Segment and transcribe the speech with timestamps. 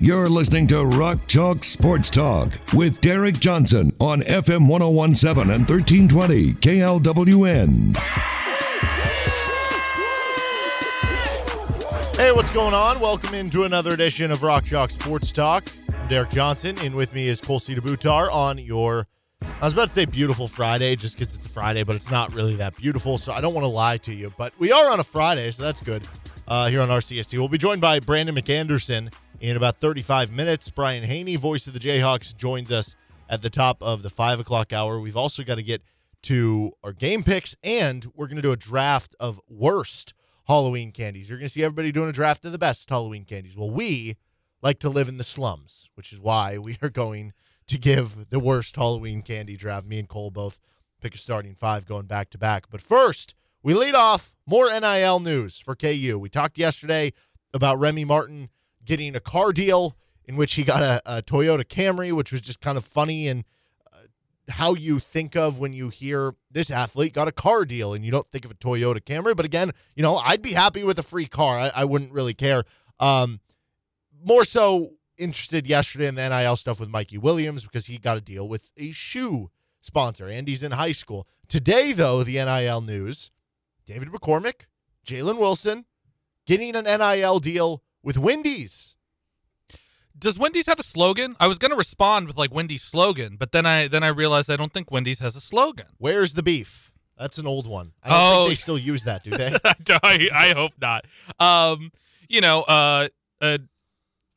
[0.00, 6.54] You're listening to Rock Chalk Sports Talk with Derek Johnson on FM 1017 and 1320
[6.54, 7.96] KLWN.
[12.14, 13.00] Hey, what's going on?
[13.00, 15.68] Welcome into another edition of Rock Chalk Sports Talk.
[15.92, 19.08] I'm Derek Johnson, and with me is Cole Butar on your,
[19.42, 22.32] I was about to say beautiful Friday just because it's a Friday, but it's not
[22.32, 24.32] really that beautiful, so I don't want to lie to you.
[24.38, 26.06] But we are on a Friday, so that's good
[26.46, 27.36] uh, here on RCST.
[27.36, 30.70] We'll be joined by Brandon McAnderson in about 35 minutes.
[30.70, 32.96] Brian Hanni, voice of the Jayhawks, joins us
[33.28, 35.00] at the top of the 5 o'clock hour.
[35.00, 35.82] We've also got to get
[36.22, 40.14] to our game picks, and we're going to do a draft of worst
[40.46, 41.28] Halloween candies.
[41.28, 43.56] You're going to see everybody doing a draft of the best Halloween candies.
[43.56, 44.16] Well, we
[44.62, 47.32] like to live in the slums, which is why we are going
[47.68, 49.86] to give the worst Halloween candy draft.
[49.86, 50.58] Me and Cole both
[51.00, 52.64] pick a starting five going back to back.
[52.70, 56.18] But first, we lead off more NIL news for KU.
[56.18, 57.12] We talked yesterday
[57.52, 58.48] about Remy Martin
[58.88, 62.60] getting a car deal in which he got a, a Toyota Camry, which was just
[62.60, 63.44] kind of funny and
[63.92, 63.98] uh,
[64.48, 68.10] how you think of when you hear this athlete got a car deal and you
[68.10, 69.36] don't think of a Toyota Camry.
[69.36, 71.58] But again, you know, I'd be happy with a free car.
[71.58, 72.64] I, I wouldn't really care.
[72.98, 73.40] Um,
[74.24, 78.22] more so interested yesterday in the NIL stuff with Mikey Williams because he got a
[78.22, 79.50] deal with a shoe
[79.80, 81.28] sponsor and he's in high school.
[81.46, 83.30] Today, though, the NIL news
[83.86, 84.66] David McCormack,
[85.06, 85.84] Jalen Wilson
[86.46, 88.96] getting an NIL deal with Wendy's.
[90.18, 91.36] Does Wendy's have a slogan?
[91.38, 94.50] I was going to respond with like Wendy's slogan, but then I then I realized
[94.50, 95.84] I don't think Wendy's has a slogan.
[95.98, 96.90] Where's the beef?
[97.18, 97.92] That's an old one.
[98.02, 98.38] I don't Oh.
[98.46, 99.52] think they still use that, do they?
[100.02, 101.04] I, I hope not.
[101.38, 101.92] Um,
[102.30, 103.08] you know, uh,
[103.42, 103.58] uh,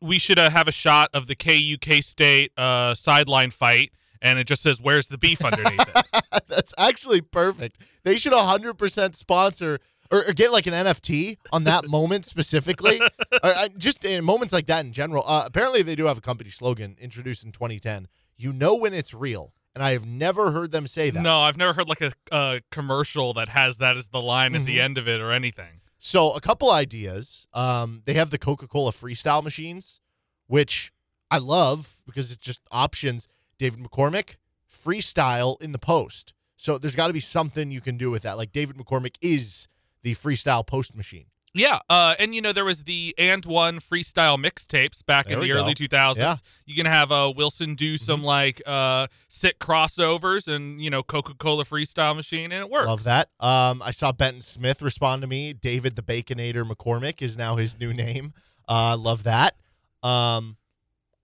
[0.01, 4.37] we should uh, have a shot of the KU K State uh sideline fight, and
[4.37, 6.05] it just says "Where's the beef?" underneath it.
[6.49, 7.77] That's actually perfect.
[8.03, 9.79] They should 100% sponsor
[10.11, 13.01] or, or get like an NFT on that moment specifically.
[13.41, 15.23] uh, just in moments like that in general.
[15.25, 18.07] Uh, apparently, they do have a company slogan introduced in 2010.
[18.37, 19.53] You know when it's real.
[19.73, 21.21] And I have never heard them say that.
[21.23, 22.01] No, I've never heard like
[22.31, 24.81] a, commercial that has that as the line at the Mhm.
[24.83, 25.79] end of it or anything.
[25.97, 27.47] So a couple ideas.
[27.53, 30.01] Um, they have the Coca-Cola freestyle machines,
[30.47, 30.91] which
[31.29, 33.29] I love because it's just options.
[33.59, 34.35] David McCormack
[34.69, 36.33] freestyle in the post.
[36.57, 38.37] So there's got to be something you can do with that.
[38.37, 39.67] Like David McCormack is
[40.03, 41.25] the freestyle post machine.
[41.53, 45.43] Yeah, uh, and you know there was the and one freestyle mixtapes back There in
[45.43, 46.15] the early 2000s.
[46.15, 46.33] Yeah.
[46.33, 46.45] Mm-hmm.
[46.65, 51.33] You can have uh, Wilson do some like uh, sick crossovers and you know Coca
[51.33, 52.87] Cola freestyle machine, and it works.
[52.87, 53.29] Love that.
[53.41, 55.51] Um, I saw Benton Smith respond to me.
[55.51, 58.33] David the Baconator McCormack is now his new name.
[58.67, 59.55] Uh, love that.
[60.01, 60.55] Um,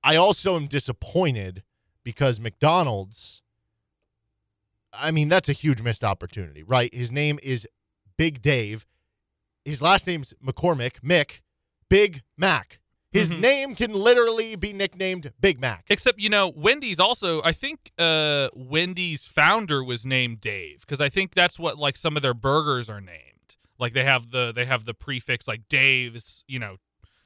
[0.04, 1.64] I also am disappointed
[2.04, 3.42] because McDonald's.
[4.94, 6.94] I mean, that's a huge missed opportunity, right?
[6.94, 7.68] His name is
[8.18, 8.86] Big Dave.
[9.66, 11.42] His last name's McCormack, Mick,
[11.90, 12.80] Big Mac.
[13.12, 13.40] His Mhm.
[13.40, 15.86] name can literally be nicknamed Big Mac.
[15.90, 17.42] Except you know Wendy's also.
[17.44, 22.16] I think uh, Wendy's founder was named Dave because I think that's what like some
[22.16, 23.56] of their burgers are named.
[23.80, 26.78] Like they have the they have the prefix like Dave's, you know,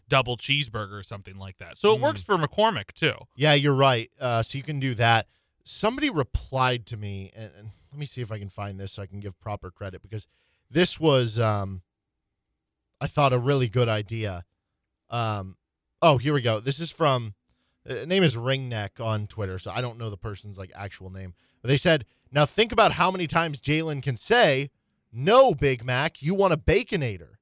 [0.07, 1.77] double cheeseburger or something like that.
[1.77, 2.01] So it Mm.
[2.01, 3.15] works for McCormack too.
[3.35, 4.09] Yeah, you're right.
[4.19, 5.27] Uh, so you can do that.
[5.63, 9.01] Somebody replied to me, and, and let me see if I can find this so
[9.01, 10.27] I can give proper credit because
[10.71, 11.81] this was, um,
[12.99, 14.45] I thought, a really good idea.
[15.09, 15.57] Um,
[16.01, 16.59] oh, here we go.
[16.59, 17.33] This is from,
[17.89, 21.33] uh, name is Ringneck on Twitter, so I don't know the person's like actual name.
[21.61, 24.69] But they said, now think about how many times Jalen can say,
[25.11, 27.35] "No, Big Mac, you want a baconator."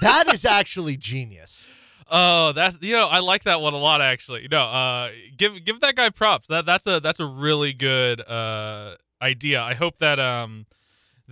[0.00, 1.66] That is actually genius.
[2.14, 4.46] Oh, that's you know I like that one a lot actually.
[4.50, 6.46] No, uh, give give that guy props.
[6.48, 9.62] That that's a that's a really good uh idea.
[9.62, 10.66] I hope that um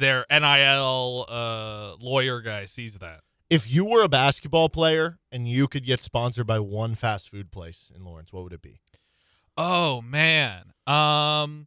[0.00, 3.20] their NIL uh lawyer guy sees that.
[3.49, 7.50] If you were a basketball player and you could get sponsored by one fast food
[7.50, 8.81] place in Lawrence, what would it be?
[9.56, 10.73] Oh man.
[10.87, 11.67] Um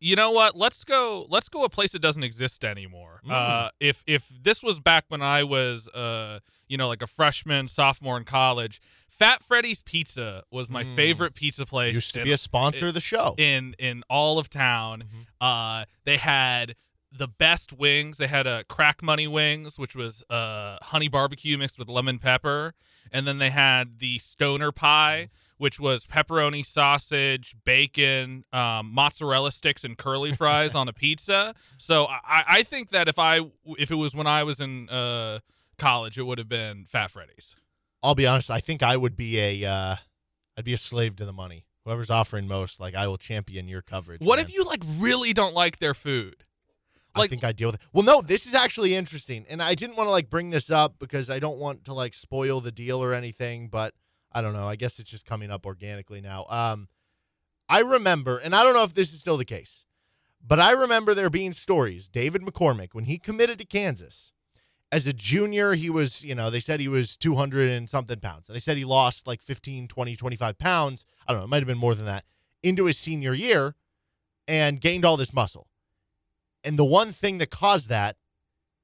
[0.00, 0.56] you know what?
[0.56, 3.20] Let's go let's go a place that doesn't exist anymore.
[3.26, 3.32] Mm.
[3.32, 7.68] Uh if if this was back when I was uh you know like a freshman,
[7.68, 10.96] sophomore in college, Fat Freddy's Pizza was my Mm.
[10.96, 11.94] favorite pizza place.
[11.94, 13.34] Used to in- be a sponsor it- of the show.
[13.38, 15.04] in in all of town.
[15.04, 15.26] Mhm.
[15.40, 16.74] Uh, they had
[17.16, 18.18] the best wings.
[18.18, 22.74] They had a crack money wings, which was uh honey barbecue mixed with lemon pepper,
[23.10, 25.28] and then they had the stoner pie,
[25.58, 31.54] which was pepperoni sausage, bacon, um, mozzarella sticks, and curly fries on a pizza.
[31.78, 33.40] So I, I think that if I
[33.78, 35.40] if it was when I was in uh,
[35.78, 37.56] college, it would have been Fat Freddy's.
[38.02, 38.50] I'll be honest.
[38.50, 39.96] I think I would be a, uh,
[40.56, 41.66] I'd be a slave to the money.
[41.84, 44.20] Whoever's offering most, like I will champion your coverage.
[44.20, 44.44] What man.
[44.44, 46.36] if you like really don't like their food?
[47.14, 47.80] I think I deal with it.
[47.92, 50.98] Well, no, this is actually interesting, and I didn't want to like bring this up
[50.98, 53.68] because I don't want to like spoil the deal or anything.
[53.68, 53.94] But
[54.32, 54.66] I don't know.
[54.66, 56.46] I guess it's just coming up organically now.
[56.48, 56.88] Um,
[57.68, 59.84] I remember, and I don't know if this is still the case,
[60.46, 62.08] but I remember there being stories.
[62.08, 64.32] David McCormack, when he committed to Kansas
[64.90, 68.48] as a junior, he was, you know, they said he was 200 and something pounds.
[68.48, 71.06] And they said he lost like 15, 20, 25 pounds.
[71.26, 71.44] I don't know.
[71.44, 72.24] It might have been more than that
[72.62, 73.74] into his senior year
[74.46, 75.68] and gained all this muscle.
[76.64, 78.16] And the one thing that caused that,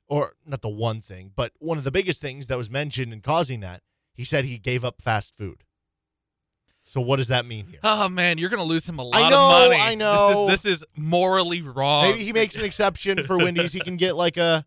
[0.09, 3.21] or not the one thing, but one of the biggest things that was mentioned in
[3.21, 3.83] causing that,
[4.13, 5.65] he said he gave up fast food.
[6.83, 7.81] So what does that mean here?
[7.85, 9.81] Oh man, you're gonna lose him a lot I know, of money.
[9.81, 10.47] I know.
[10.49, 12.05] This is, this is morally wrong.
[12.05, 13.75] Maybe he makes an exception for Wendy's.
[13.75, 14.65] He can get like a,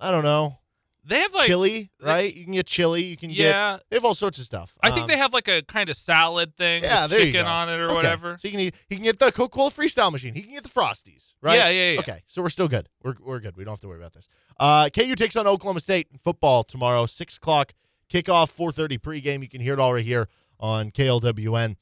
[0.00, 0.58] I don't know,
[1.04, 2.32] They have like chili, right?
[2.32, 3.02] You can get chili.
[3.02, 3.38] You can get.
[3.38, 3.78] yeah.
[3.90, 4.72] They have all sorts of stuff.
[4.82, 7.68] I think Um, they have like a kind of salad thing Yeah, with chicken on
[7.68, 7.94] it or okay.
[7.94, 8.38] whatever.
[8.40, 10.34] So you can eat, he can get the Coca Cola Freestyle machine.
[10.34, 11.56] He can get the Frosties, right?
[11.56, 11.98] Yeah, yeah, yeah.
[12.00, 12.88] Okay, so we're still good.
[13.02, 13.56] We're, we're good.
[13.56, 14.28] We don't have to worry about this.
[14.60, 17.72] Uh, KU takes on Oklahoma State in football tomorrow, six o'clock
[18.08, 19.42] kickoff, four thirty pregame.
[19.42, 20.28] You can hear it all right here
[20.60, 21.76] on KLWN.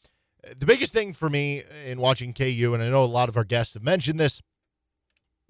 [0.56, 3.44] The biggest thing for me in watching KU, and I know a lot of our
[3.44, 4.40] guests have mentioned this,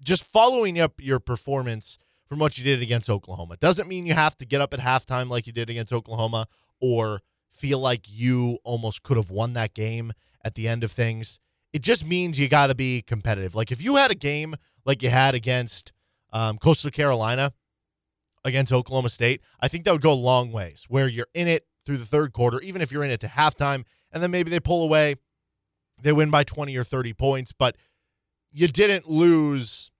[0.03, 1.97] just following up your performance
[2.31, 5.27] from what you did against Oklahoma doesn't mean you have to get up at halftime
[5.27, 6.47] like you did against Oklahoma
[6.79, 7.19] or
[7.49, 11.41] feel like you almost could have won that game at the end of things.
[11.73, 13.53] It just means you got to be competitive.
[13.53, 14.55] Like if you had a game
[14.85, 15.91] like you had against
[16.31, 17.51] um, Coastal Carolina
[18.45, 21.65] against Oklahoma State, I think that would go a long ways where you're in it
[21.85, 24.61] through the third quarter, even if you're in it to halftime, and then maybe they
[24.61, 25.15] pull away,
[26.01, 27.75] they win by 20 or 30 points, but
[28.53, 29.90] you didn't lose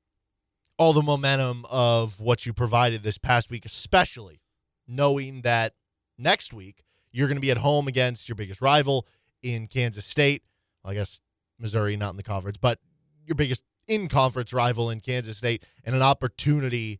[0.81, 4.41] all the momentum of what you provided this past week, especially
[4.87, 5.73] knowing that
[6.17, 9.05] next week you're going to be at home against your biggest rival
[9.43, 10.41] in Kansas State.
[10.83, 11.21] I guess
[11.59, 12.79] Missouri not in the conference, but
[13.27, 16.99] your biggest in conference rival in Kansas State and an opportunity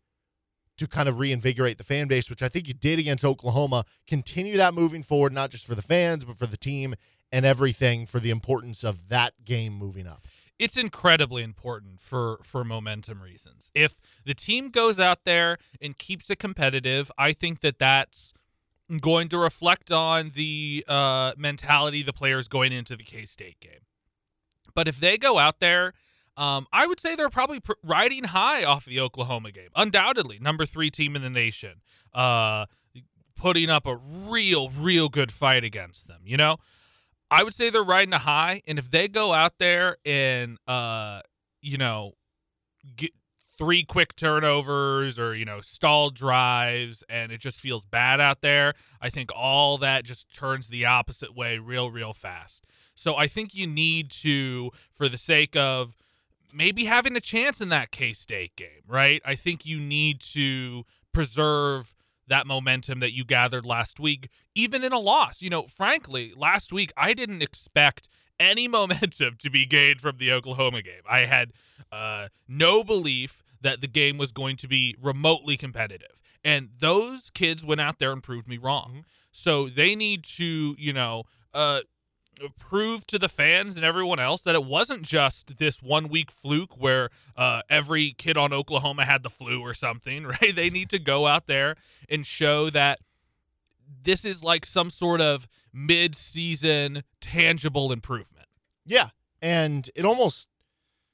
[0.77, 3.85] to kind of reinvigorate the fan base, which I think you did against Oklahoma.
[4.05, 6.93] Continue that moving forward, not just for the fans, but for the team
[7.31, 10.27] and everything for the importance of that game moving up.
[10.61, 13.71] It's incredibly important for for momentum reasons.
[13.73, 18.31] If the team goes out there and keeps it competitive, I think that that's
[19.01, 23.81] going to reflect on the uh, mentality the players going into the K State game.
[24.75, 25.93] But if they go out there,
[26.37, 29.69] um, I would say they're probably pr- riding high off the Oklahoma game.
[29.75, 31.81] Undoubtedly, number three team in the nation,
[32.13, 32.67] uh,
[33.35, 36.21] putting up a real, real good fight against them.
[36.23, 36.57] You know,
[37.31, 41.21] I would say they're riding a high, and if they go out there and uh,
[41.61, 42.13] you know,
[42.97, 43.11] get
[43.57, 48.73] three quick turnovers or you know stall drives, and it just feels bad out there,
[49.01, 52.65] I think all that just turns the opposite way real, real fast.
[52.95, 55.95] So I think you need to, for the sake of
[56.53, 59.21] maybe having a chance in that K State game, right?
[59.25, 60.83] I think you need to
[61.13, 61.95] preserve
[62.31, 65.41] that momentum that you gathered last week, even in a loss.
[65.41, 68.07] You know, frankly, last week I didn't expect
[68.39, 71.03] any momentum to be gained from the Oklahoma game.
[71.07, 71.51] I had
[71.91, 76.21] uh, no belief that the game was going to be remotely competitive.
[76.43, 79.05] And those kids went out there and proved me wrong.
[79.31, 81.81] So they need to, you know, uh,
[82.49, 86.79] prove to the fans and everyone else that it wasn't just this one week fluke
[86.79, 90.55] where uh, every kid on Oklahoma had the flu or something, right?
[90.55, 91.75] They need to go out there
[92.09, 92.99] and show that
[94.03, 98.47] this is like some sort of mid season tangible improvement.
[98.85, 99.09] Yeah.
[99.41, 100.47] And it almost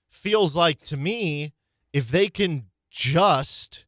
[0.10, 1.54] feels like to me,
[1.94, 3.86] if they can just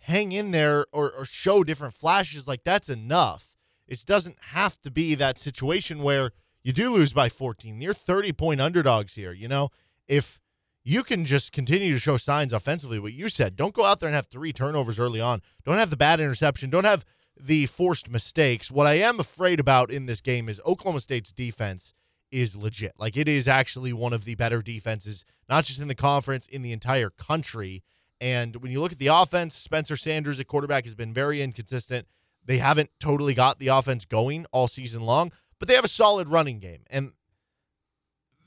[0.00, 3.48] hang in there or, or show different flashes, like that's enough.
[3.86, 7.80] It doesn't have to be that situation where you do lose by 14.
[7.80, 9.32] You're 30 point underdogs here.
[9.32, 9.70] You know,
[10.06, 10.40] if
[10.84, 14.08] you can just continue to show signs offensively, what you said, don't go out there
[14.08, 15.42] and have three turnovers early on.
[15.64, 16.70] Don't have the bad interception.
[16.70, 17.04] Don't have
[17.38, 18.70] the forced mistakes.
[18.70, 21.94] What I am afraid about in this game is Oklahoma State's defense
[22.30, 22.92] is legit.
[22.98, 26.62] Like it is actually one of the better defenses, not just in the conference, in
[26.62, 27.82] the entire country.
[28.20, 32.06] And when you look at the offense, Spencer Sanders at quarterback has been very inconsistent.
[32.44, 35.30] They haven't totally got the offense going all season long,
[35.62, 36.82] but they have a solid running game.
[36.90, 37.12] And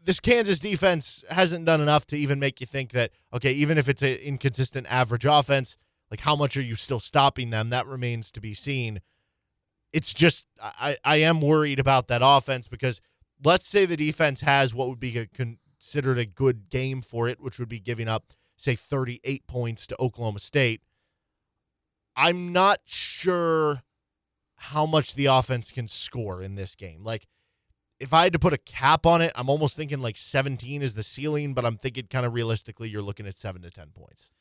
[0.04, 3.88] this Kansas defense hasn't done enough to even make you think that, okay, even if
[3.88, 5.78] it's an inconsistent average offense,
[6.12, 7.70] like how much are you still stopping them?
[7.70, 9.00] That remains to be seen.
[9.94, 13.00] it's just I, I am worried about that offense because
[13.42, 17.40] let's say the defense has what would be a, considered a good game for it,
[17.40, 20.82] which would be giving up, say, 38 points to Oklahoma State.
[22.14, 23.84] I'm not sure
[24.58, 27.04] how much the offense can score in this game.
[27.04, 27.28] Like,
[28.00, 30.96] if I had to put a cap on it, I'm almost thinking like 17 is
[30.96, 34.32] the ceiling, but I'm thinking kind of realistically, you're looking at seven to 10 points.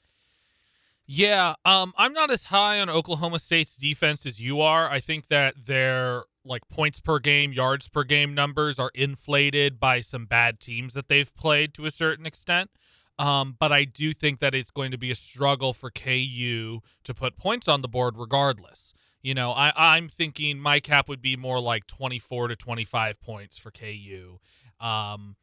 [1.06, 4.88] Yeah, um, I'm not as high on Oklahoma State's defense as you are.
[4.88, 10.00] I think that their like points per game, yards per game numbers are inflated by
[10.00, 12.70] some bad teams that they've played to a certain extent.
[13.18, 17.14] Um, but I do think that it's going to be a struggle for KU to
[17.14, 18.92] put points on the board regardless.
[19.24, 23.56] You know, I, I'm thinking my cap would be more like 24 to 25 points
[23.56, 24.38] for KU.
[24.78, 25.36] Um,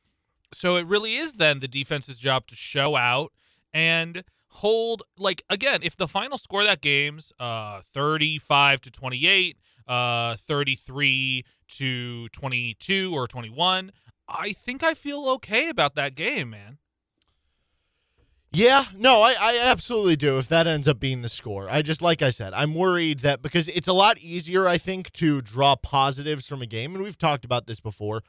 [0.53, 3.31] so it really is then the defense's job to show out
[3.73, 9.57] and hold like again if the final score that game's uh 35 to 28
[9.88, 13.93] uh 33 to 22 or 21
[14.27, 16.79] i think i feel okay about that game man
[18.53, 21.70] yeah, no, I, I absolutely do if that ends up being the score.
[21.70, 25.12] I just, like I said, I'm worried that because it's a lot easier, I think,
[25.13, 26.93] to draw positives from a game.
[26.93, 28.24] And we've talked about this before.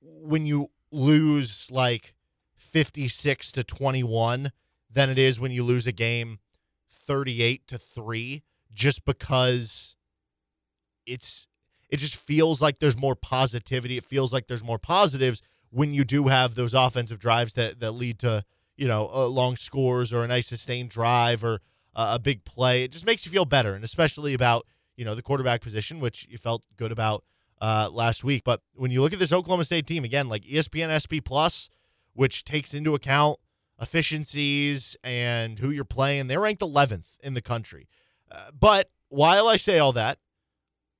[0.00, 2.12] When you lose like
[2.56, 4.52] 56 to 21
[4.90, 6.38] than it is when you lose a game
[6.90, 8.42] 38 to 3,
[8.74, 9.96] just because
[11.06, 11.46] it's
[11.88, 13.98] it just feels like there's more positivity.
[13.98, 17.92] It feels like there's more positives when you do have those offensive drives that, that
[17.92, 18.44] lead to
[18.82, 21.60] you know, uh, long scores or a nice sustained drive or
[21.94, 22.82] uh, a big play.
[22.82, 26.26] It just makes you feel better, and especially about you know the quarterback position, which
[26.28, 27.22] you felt good about
[27.60, 28.42] uh, last week.
[28.44, 31.68] But when you look at this Oklahoma State team again, like ESPN SP Plus,
[32.14, 33.38] which takes into account
[33.80, 37.88] efficiencies and who you're playing, they're ranked 11th in the country.
[38.32, 40.18] Uh, but while I say all that,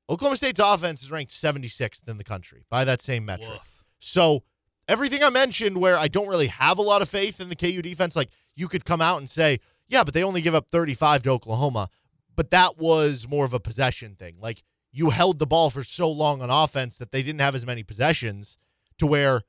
[0.08, 3.50] Oklahoma State's offense is ranked 76th in the country by that same metric.
[3.50, 3.82] Woof.
[3.98, 4.44] So
[4.92, 7.80] everything I mentioned where I don't really have a lot of faith in the KU
[7.80, 9.58] defense, like you could come out and say,
[9.88, 11.88] yeah, but they only give up 35 to Oklahoma.
[12.36, 14.36] But that was more of a possession thing.
[14.38, 17.66] Like you held the ball for so long on offense that they didn't have as
[17.66, 18.58] many possessions
[18.98, 19.42] to where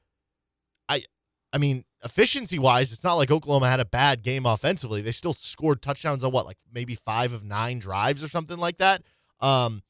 [0.88, 1.04] I
[1.52, 5.02] I mean, efficiency wise, it's not like Oklahoma had a bad game offensively.
[5.02, 8.78] They still scored touchdowns on what, like maybe five of nine drives or something like
[8.78, 9.04] that.
[9.40, 9.84] Um,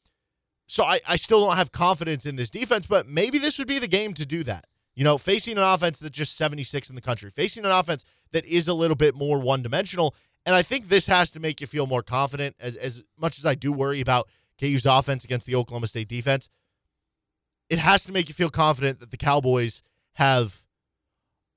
[0.68, 3.80] so I, I still don't have confidence in this defense, but maybe this would be
[3.80, 4.66] the game to do that.
[4.96, 8.46] You know, facing an offense that's just 76 in the country, facing an offense that
[8.46, 10.16] is a little bit more one dimensional.
[10.46, 13.46] And I think this has to make you feel more confident as, as much as
[13.46, 14.28] I do worry about
[14.60, 16.50] KU's offense against the Oklahoma State defense.
[17.70, 19.82] It has to make you feel confident that the Cowboys
[20.14, 20.64] have,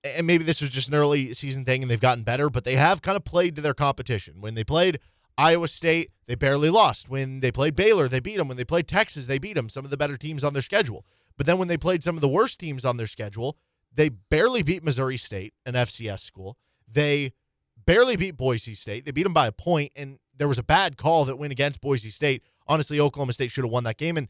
[0.02, 2.76] and maybe this was just an early season thing and they've gotten better, but they
[2.76, 4.40] have kind of played to their competition.
[4.40, 5.00] When they played
[5.38, 7.08] Iowa State, they barely lost.
[7.08, 8.48] When they played Baylor, they beat them.
[8.48, 9.68] When they played Texas, they beat them.
[9.68, 11.04] Some of the better teams on their schedule.
[11.36, 13.56] But then when they played some of the worst teams on their schedule,
[13.92, 16.56] they barely beat Missouri State, an FCS school.
[16.90, 17.32] They
[17.84, 19.04] barely beat Boise State.
[19.04, 21.80] They beat them by a point, and there was a bad call that went against
[21.80, 22.42] Boise State.
[22.66, 24.16] Honestly, Oklahoma State should have won that game.
[24.16, 24.28] And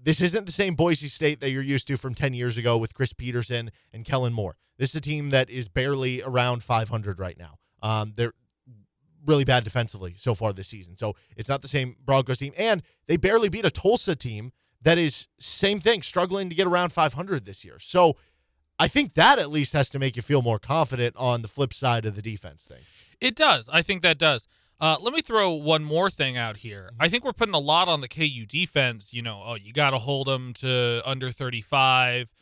[0.00, 2.94] this isn't the same Boise State that you're used to from 10 years ago with
[2.94, 4.56] Chris Petersen and Kellen Moore.
[4.78, 7.58] This is a team that is barely around 500 right now.
[7.82, 8.32] Um, they're
[9.26, 10.96] really bad defensively so far this season.
[10.96, 12.52] So it's not the same Broncos team.
[12.56, 14.52] And they barely beat a Tulsa team
[14.82, 17.78] that is same thing, struggling to get around 500 this year.
[17.78, 18.16] So
[18.78, 21.72] I think that at least has to make you feel more confident on the flip
[21.72, 22.82] side of the defense thing.
[23.20, 23.68] It does.
[23.72, 24.46] I think that does.
[24.78, 26.90] Uh, let me throw one more thing out here.
[27.00, 29.14] I think we're putting a lot on the KU defense.
[29.14, 32.32] You know, oh, you got to hold them to under 35.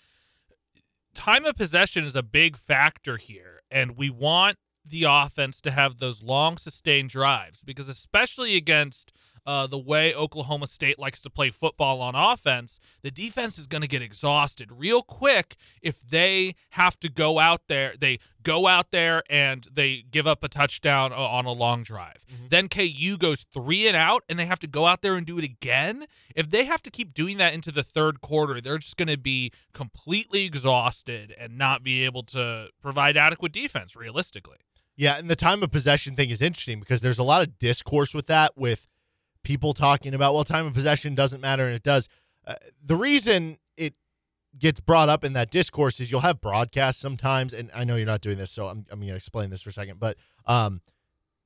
[1.15, 5.99] Time of possession is a big factor here, and we want the offense to have
[5.99, 9.13] those long, sustained drives because, especially against
[9.47, 13.83] uh, the way Oklahoma State likes to play football on offense, the defense is going
[13.83, 17.95] to get exhausted real quick if they have to go out there.
[17.99, 22.25] They go out there and they give up a touchdown on a long drive.
[22.33, 22.49] Mm-hmm.
[22.49, 25.39] Then KU goes three and out, and they have to go out there and do
[25.39, 26.07] it again.
[26.35, 29.19] If they have to keep doing that into the third quarter, they're just going to
[29.19, 34.59] be completely exhausted and not be able to provide adequate defense realistically.
[34.97, 38.15] Yeah, and the time of possession thing is interesting because there's a lot of discourse
[38.15, 38.87] with that with
[39.43, 42.09] people talking about, well, time of possession doesn't matter, and it does.
[42.47, 43.95] Uh, the reason it
[44.59, 48.07] gets brought up in that discourse is you'll have broadcasts sometimes, and I know you're
[48.07, 50.81] not doing this, so I'm, I'm going to explain this for a second, but um,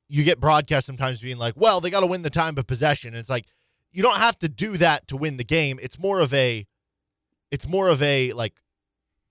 [0.09, 3.15] you get broadcasts sometimes being like, well, they got to win the time of possession.
[3.15, 3.47] And it's like,
[3.93, 5.79] you don't have to do that to win the game.
[5.83, 6.67] It's more of a,
[7.51, 8.55] it's more of a like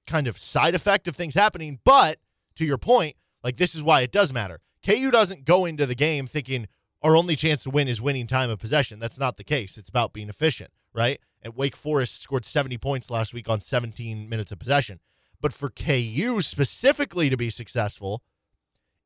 [0.05, 1.79] kind of side effect of things happening.
[1.83, 2.17] But
[2.55, 4.59] to your point, like this is why it does matter.
[4.85, 6.67] KU doesn't go into the game thinking,
[7.01, 8.99] our only chance to win is winning time of possession.
[8.99, 9.77] That's not the case.
[9.77, 11.19] It's about being efficient, right?
[11.41, 14.99] And Wake Forest scored 70 points last week on 17 minutes of possession.
[15.39, 18.23] But for KU specifically to be successful,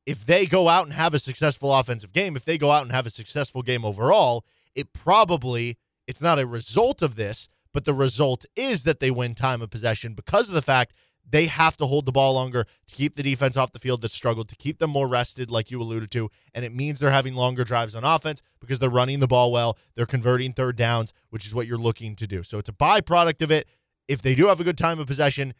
[0.06, 2.92] if they go out and have a successful offensive game, if they go out and
[2.92, 7.94] have a successful game overall, it probably it's not a result of this, but the
[7.94, 10.92] result is that they win time of possession because of the fact
[11.28, 14.10] they have to hold the ball longer to keep the defense off the field that
[14.10, 16.30] struggled, to keep them more rested, like you alluded to.
[16.54, 19.78] And it means they're having longer drives on offense because they're running the ball well.
[19.94, 22.42] They're converting third downs, which is what you're looking to do.
[22.42, 23.66] So it's a byproduct of it.
[24.08, 25.54] If they do have a good time of possession,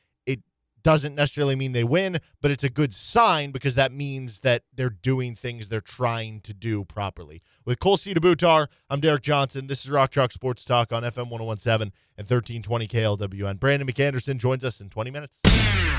[0.83, 4.91] doesn't necessarily mean they win, but it's a good sign because that means that they're
[4.91, 7.43] doing things they're trying to do properly.
[7.65, 8.15] With Cole C.
[8.15, 9.67] DeButar, I'm Derek Johnson.
[9.67, 13.61] This is Rock Chalk Sports Talk on FM 1017 and 1320 KLWN.
[13.61, 15.39] Brandon McAnderson joins us in 20 minutes.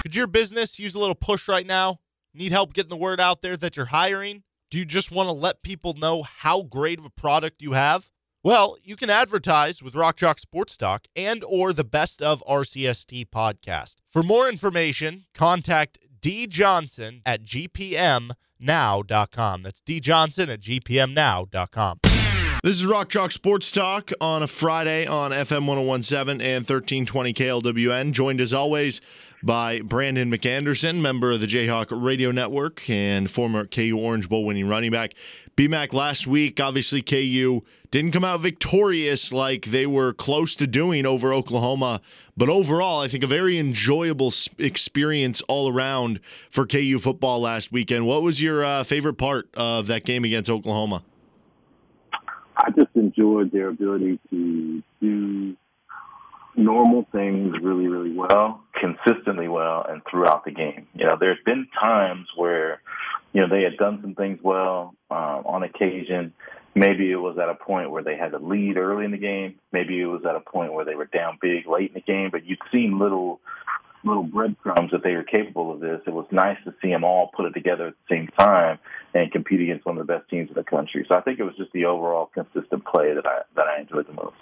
[0.04, 2.00] Could your business use a little push right now?
[2.34, 4.44] Need help getting the word out there that you're hiring?
[4.70, 8.10] Do you just want to let people know how great of a product you have?
[8.46, 13.30] Well, you can advertise with Rock Chalk Sports Talk and or the Best of RCST
[13.30, 13.96] podcast.
[14.10, 18.36] For more information, contact D Johnson at gpmnow.com.
[19.64, 22.00] That's D Johnson at gpmnow.com.
[22.64, 28.12] This is Rock Chalk Sports Talk on a Friday on FM 1017 and 1320 KLWN.
[28.12, 29.00] Joined as always
[29.42, 34.68] by Brandon McAnderson, member of the Jayhawk Radio Network and former KU Orange Bowl winning
[34.68, 35.14] running back.
[35.58, 41.06] BMAC last week, obviously KU didn't come out victorious like they were close to doing
[41.06, 42.02] over Oklahoma,
[42.36, 46.20] but overall, I think a very enjoyable experience all around
[46.50, 48.08] for KU football last weekend.
[48.08, 51.04] What was your uh, favorite part of that game against Oklahoma?
[52.58, 55.56] I just enjoyed their ability to do
[56.56, 60.88] normal things really, really well, consistently well, and throughout the game.
[60.96, 62.82] You know, there's been times where,
[63.34, 66.34] you know, they had done some things well um, on occasion.
[66.76, 69.56] Maybe it was at a point where they had a lead early in the game.
[69.72, 72.30] Maybe it was at a point where they were down big late in the game.
[72.32, 73.40] But you'd seen little
[74.04, 76.02] little breadcrumbs that they were capable of this.
[76.06, 78.80] It was nice to see them all put it together at the same time
[79.14, 81.06] and compete against one of the best teams in the country.
[81.10, 84.08] So I think it was just the overall consistent play that I that I enjoyed
[84.08, 84.36] the most.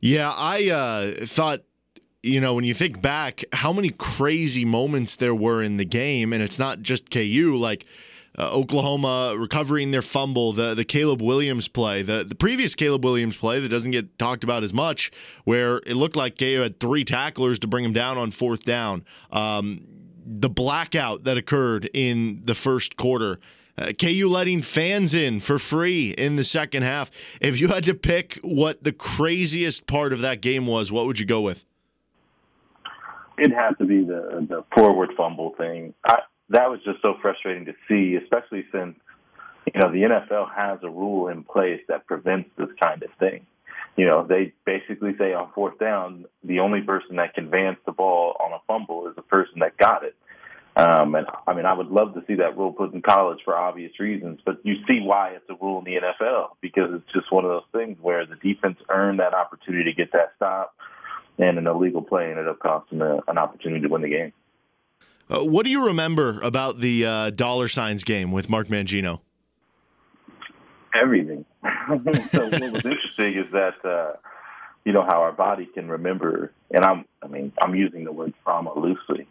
[0.00, 1.60] Yeah, I uh, thought,
[2.22, 6.32] you know, when you think back, how many crazy moments there were in the game,
[6.32, 7.86] and it's not just KU, like.
[8.38, 13.36] Uh, Oklahoma recovering their fumble, the the Caleb Williams play, the the previous Caleb Williams
[13.36, 15.10] play that doesn't get talked about as much,
[15.42, 19.04] where it looked like KU had three tacklers to bring him down on fourth down.
[19.32, 19.84] Um,
[20.24, 23.40] the blackout that occurred in the first quarter.
[23.76, 27.10] Uh, KU letting fans in for free in the second half.
[27.40, 31.18] If you had to pick what the craziest part of that game was, what would
[31.18, 31.64] you go with?
[33.36, 35.94] It had to be the the forward fumble thing.
[36.04, 36.18] I,
[36.50, 38.96] that was just so frustrating to see, especially since
[39.72, 43.46] you know the NFL has a rule in place that prevents this kind of thing.
[43.96, 47.92] You know, they basically say on fourth down, the only person that can advance the
[47.92, 50.14] ball on a fumble is the person that got it.
[50.76, 53.56] Um, and I mean, I would love to see that rule put in college for
[53.56, 57.32] obvious reasons, but you see why it's a rule in the NFL because it's just
[57.32, 60.76] one of those things where the defense earned that opportunity to get that stop,
[61.36, 64.32] and an illegal play ended up costing a, an opportunity to win the game.
[65.30, 69.20] Uh, what do you remember about the uh, dollar signs game with Mark Mangino?
[70.94, 71.44] Everything.
[71.64, 74.16] so what was interesting is that uh,
[74.84, 78.32] you know how our body can remember, and I'm I mean I'm using the word
[78.44, 79.26] trauma loosely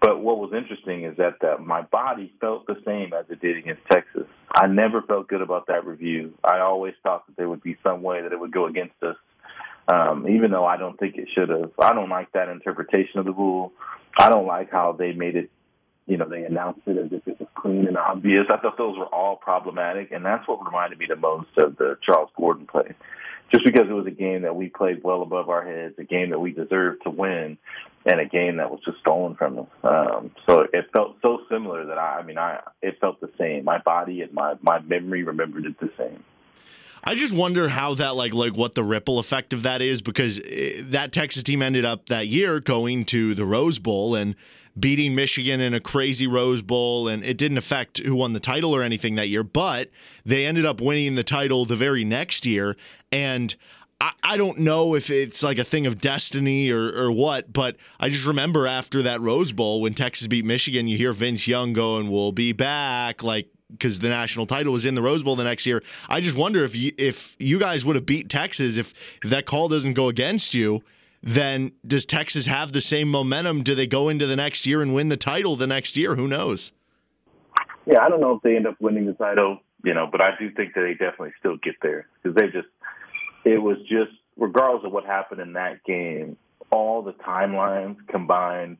[0.00, 3.58] but what was interesting is that uh, my body felt the same as it did
[3.58, 4.26] against Texas.
[4.54, 6.32] I never felt good about that review.
[6.42, 9.16] I always thought that there would be some way that it would go against us,
[9.90, 11.72] um, even though I don't think it should have.
[11.78, 13.72] I don't like that interpretation of the rule.
[14.18, 15.50] I don't like how they made it.
[16.06, 18.46] You know, they announced it as if it was clean and obvious.
[18.50, 21.96] I thought those were all problematic, and that's what reminded me the most of the
[22.04, 22.94] Charles Gordon play
[23.52, 26.30] just because it was a game that we played well above our heads, a game
[26.30, 27.58] that we deserved to win,
[28.06, 29.66] and a game that was just stolen from us.
[29.82, 33.64] Um, so it felt so similar that I, I mean, I it felt the same.
[33.64, 36.22] My body and my my memory remembered it the same.
[37.02, 40.40] I just wonder how that like like what the ripple effect of that is because
[40.40, 44.34] eh, that Texas team ended up that year going to the Rose Bowl and
[44.78, 48.74] beating Michigan in a crazy Rose Bowl, and it didn't affect who won the title
[48.74, 49.90] or anything that year, but
[50.24, 52.76] they ended up winning the title the very next year.
[53.10, 53.54] And
[54.00, 57.76] I, I don't know if it's like a thing of destiny or, or what, but
[57.98, 61.72] I just remember after that Rose Bowl when Texas beat Michigan, you hear Vince Young
[61.72, 63.22] going, We'll be back.
[63.22, 65.82] Like, because the national title was in the Rose Bowl the next year.
[66.08, 69.46] I just wonder if you, if you guys would have beat Texas if, if that
[69.46, 70.82] call doesn't go against you
[71.22, 73.62] then does Texas have the same momentum?
[73.62, 76.14] Do they go into the next year and win the title the next year?
[76.14, 76.72] Who knows?
[77.86, 80.30] Yeah, I don't know if they end up winning the title, you know, but I
[80.38, 82.68] do think that they definitely still get there because they just,
[83.44, 86.36] it was just regardless of what happened in that game,
[86.70, 88.78] all the timelines combined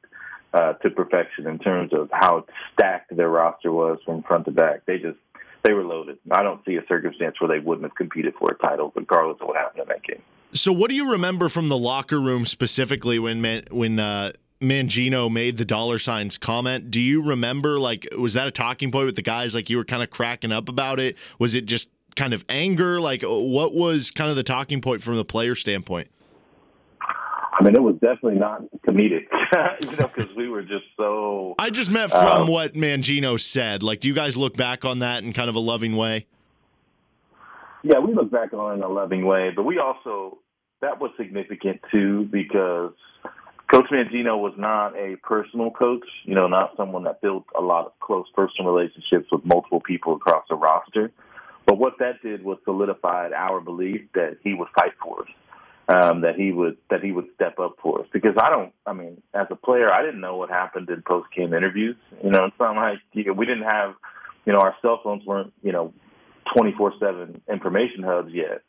[0.53, 4.85] uh, to perfection in terms of how stacked their roster was from front to back.
[4.87, 5.19] They just
[5.63, 6.19] they were loaded.
[6.31, 9.49] I don't see a circumstance where they wouldn't have competed for a title, regardless of
[9.49, 10.23] what happened in that game.
[10.53, 15.31] So, what do you remember from the locker room specifically when Man- when uh, Mangino
[15.31, 16.91] made the dollar signs comment?
[16.91, 19.55] Do you remember like was that a talking point with the guys?
[19.55, 21.17] Like you were kind of cracking up about it?
[21.39, 23.01] Was it just kind of anger?
[23.01, 26.09] Like what was kind of the talking point from the player standpoint?
[27.01, 29.27] I mean, it was definitely not comedic,
[29.83, 31.55] you know, because we were just so.
[31.59, 33.83] I just meant from um, what Mangino said.
[33.83, 36.27] Like, do you guys look back on that in kind of a loving way?
[37.83, 40.39] Yeah, we look back on it in a loving way, but we also
[40.81, 42.93] that was significant too because
[43.73, 46.07] Coach Mangino was not a personal coach.
[46.25, 50.15] You know, not someone that built a lot of close personal relationships with multiple people
[50.15, 51.11] across the roster.
[51.67, 55.29] But what that did was solidified our belief that he would fight for us
[55.91, 58.73] um, that he would that he would step up for us because I don't.
[58.87, 61.97] I mean, as a player, I didn't know what happened in post game interviews.
[62.23, 63.95] You know, it's not like you know, we didn't have,
[64.47, 65.93] you know, our cell phones weren't you know,
[66.55, 68.63] twenty four seven information hubs yet.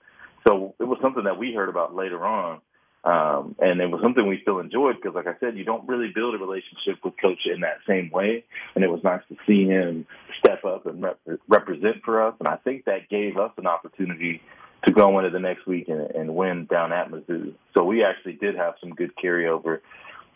[0.48, 2.62] So it was something that we heard about later on.
[3.04, 6.12] Um, and it was something we still enjoyed because, like I said, you don't really
[6.14, 8.46] build a relationship with Coach in that same way.
[8.76, 10.06] And it was nice to see him
[10.38, 12.36] step up and rep- represent for us.
[12.38, 14.42] And I think that gave us an opportunity
[14.86, 17.54] to go into the next week and, and win down at Mizzou.
[17.76, 19.80] So we actually did have some good carryover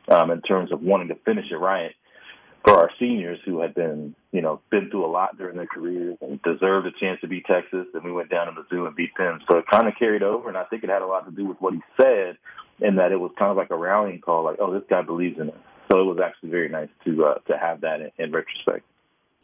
[0.08, 1.92] um, in terms of wanting to finish it right
[2.64, 6.18] for our seniors who had been, you know, been through a lot during their careers
[6.22, 7.88] and deserved a chance to beat Texas.
[7.94, 9.40] And we went down to Mizzou and beat them.
[9.50, 11.46] So it kind of carried over, and I think it had a lot to do
[11.46, 12.38] with what he said,
[12.80, 15.40] in that it was kind of like a rallying call, like, oh, this guy believes
[15.40, 15.56] in us.
[15.92, 18.84] So it was actually very nice to uh, to have that in, in retrospect.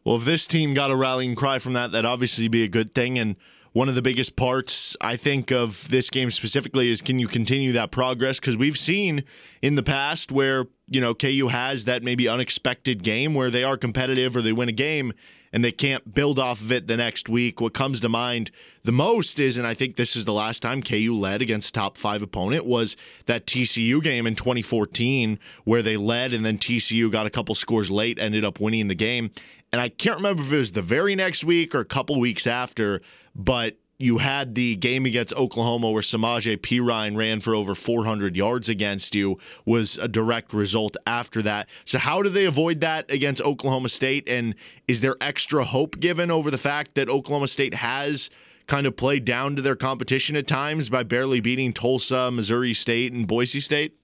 [0.04, 2.96] Well, if this team got a rallying cry from that, that'd obviously be a good
[2.96, 3.20] thing.
[3.20, 3.36] And
[3.74, 7.72] one of the biggest parts, I think, of this game specifically is can you continue
[7.74, 8.40] that progress?
[8.40, 9.24] Because we've seen
[9.62, 13.78] in the past where, you know, KU has that maybe unexpected game where they are
[13.78, 15.14] competitive or they win a game
[15.54, 17.60] and they can't build off of it the next week.
[17.60, 18.52] What comes to mind
[18.84, 21.98] the most is, and I think this is the last time KU led against top
[21.98, 27.26] five opponent, was that TCU game in 2014 where they led and then TCU got
[27.26, 29.32] a couple scores late, ended up winning the game.
[29.72, 32.46] And I can't remember if it was the very next week or a couple weeks
[32.46, 33.02] after,
[33.36, 38.68] but you had the game against Oklahoma where Samaje Perine ran for over 400 yards
[38.68, 41.70] against you was a direct result after that.
[41.86, 44.28] So how do they avoid that against Oklahoma State?
[44.28, 44.56] And
[44.88, 48.30] is there extra hope given over the fact that Oklahoma State has
[48.66, 53.14] kind of played down to their competition at times by barely beating Tulsa, Missouri State,
[53.14, 53.98] and Boise State?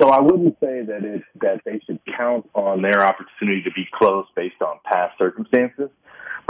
[0.00, 3.86] So I wouldn't say that it that they should count on their opportunity to be
[3.94, 5.90] close based on past circumstances.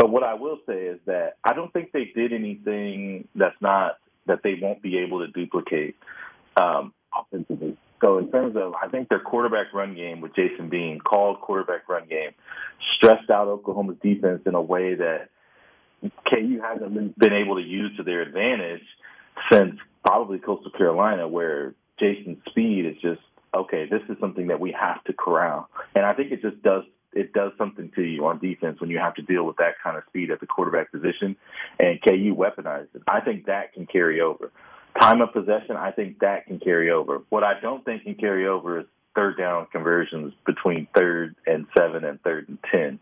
[0.03, 3.99] But what I will say is that I don't think they did anything that's not
[4.27, 5.95] that they won't be able to duplicate
[6.61, 7.77] um, offensively.
[8.05, 11.89] So in terms of, I think their quarterback run game with Jason Bean, called quarterback
[11.89, 12.33] run game,
[12.97, 15.29] stressed out Oklahoma's defense in a way that
[16.29, 18.83] KU hasn't been able to use to their advantage
[19.53, 23.21] since probably Coastal Carolina, where Jason's speed is just
[23.55, 23.87] okay.
[23.89, 26.83] This is something that we have to corral, and I think it just does
[27.13, 29.97] it does something to you on defense when you have to deal with that kind
[29.97, 31.37] of speed at the quarterback position,
[31.79, 33.03] and KU weaponized it.
[33.07, 34.51] I think that can carry over.
[35.01, 37.23] Time of possession, I think that can carry over.
[37.31, 42.05] What I don't think can carry over is third down conversions between third and seven
[42.05, 42.99] and third and ten.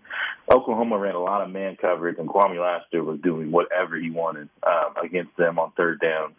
[0.51, 4.49] Oklahoma ran a lot of man coverage, and Kwamie Lassiter was doing whatever he wanted
[4.67, 6.35] um, against them on third downs.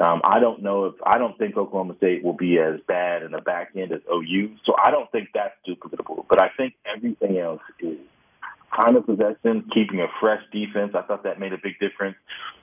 [0.00, 3.32] Um, I don't know if I don't think Oklahoma State will be as bad in
[3.32, 6.24] the back end as OU, so I don't think that's duplicatable.
[6.28, 7.98] But I think everything else is
[8.80, 10.92] time of possession, keeping a fresh defense.
[10.94, 12.16] I thought that made a big difference.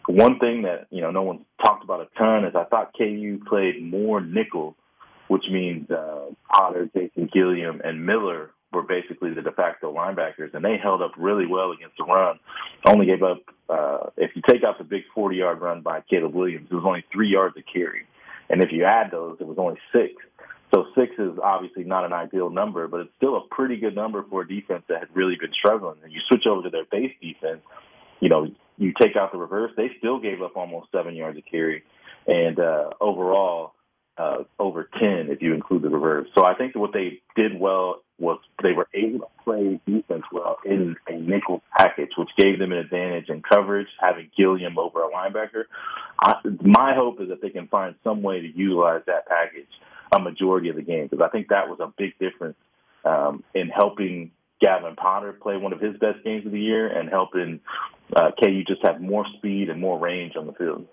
[0.07, 3.39] One thing that you know no one talked about a ton is I thought KU
[3.47, 4.75] played more nickel,
[5.27, 10.63] which means uh, Potter, Jason Gilliam, and Miller were basically the de facto linebackers, and
[10.63, 12.39] they held up really well against the run.
[12.85, 16.33] Only gave up, uh, if you take out the big 40 yard run by Caleb
[16.33, 18.05] Williams, it was only three yards a carry.
[18.49, 20.13] And if you add those, it was only six.
[20.73, 24.23] So six is obviously not an ideal number, but it's still a pretty good number
[24.29, 25.97] for a defense that had really been struggling.
[26.03, 27.61] And you switch over to their base defense,
[28.19, 31.41] you know, you take out the reverse, they still gave up almost seven yards a
[31.41, 31.83] carry.
[32.27, 33.73] And uh, overall,
[34.17, 36.27] uh, over 10 if you include the reverse.
[36.37, 40.57] So I think what they did well was they were able to play defense well
[40.65, 45.09] in a nickel package, which gave them an advantage in coverage, having Gilliam over a
[45.11, 45.65] linebacker.
[46.21, 49.67] I, my hope is that they can find some way to utilize that package
[50.11, 52.57] a majority of the game because I think that was a big difference
[53.03, 57.09] um, in helping Gavin Potter play one of his best games of the year and
[57.09, 57.59] helping
[58.15, 60.85] uh, KU just have more speed and more range on the field.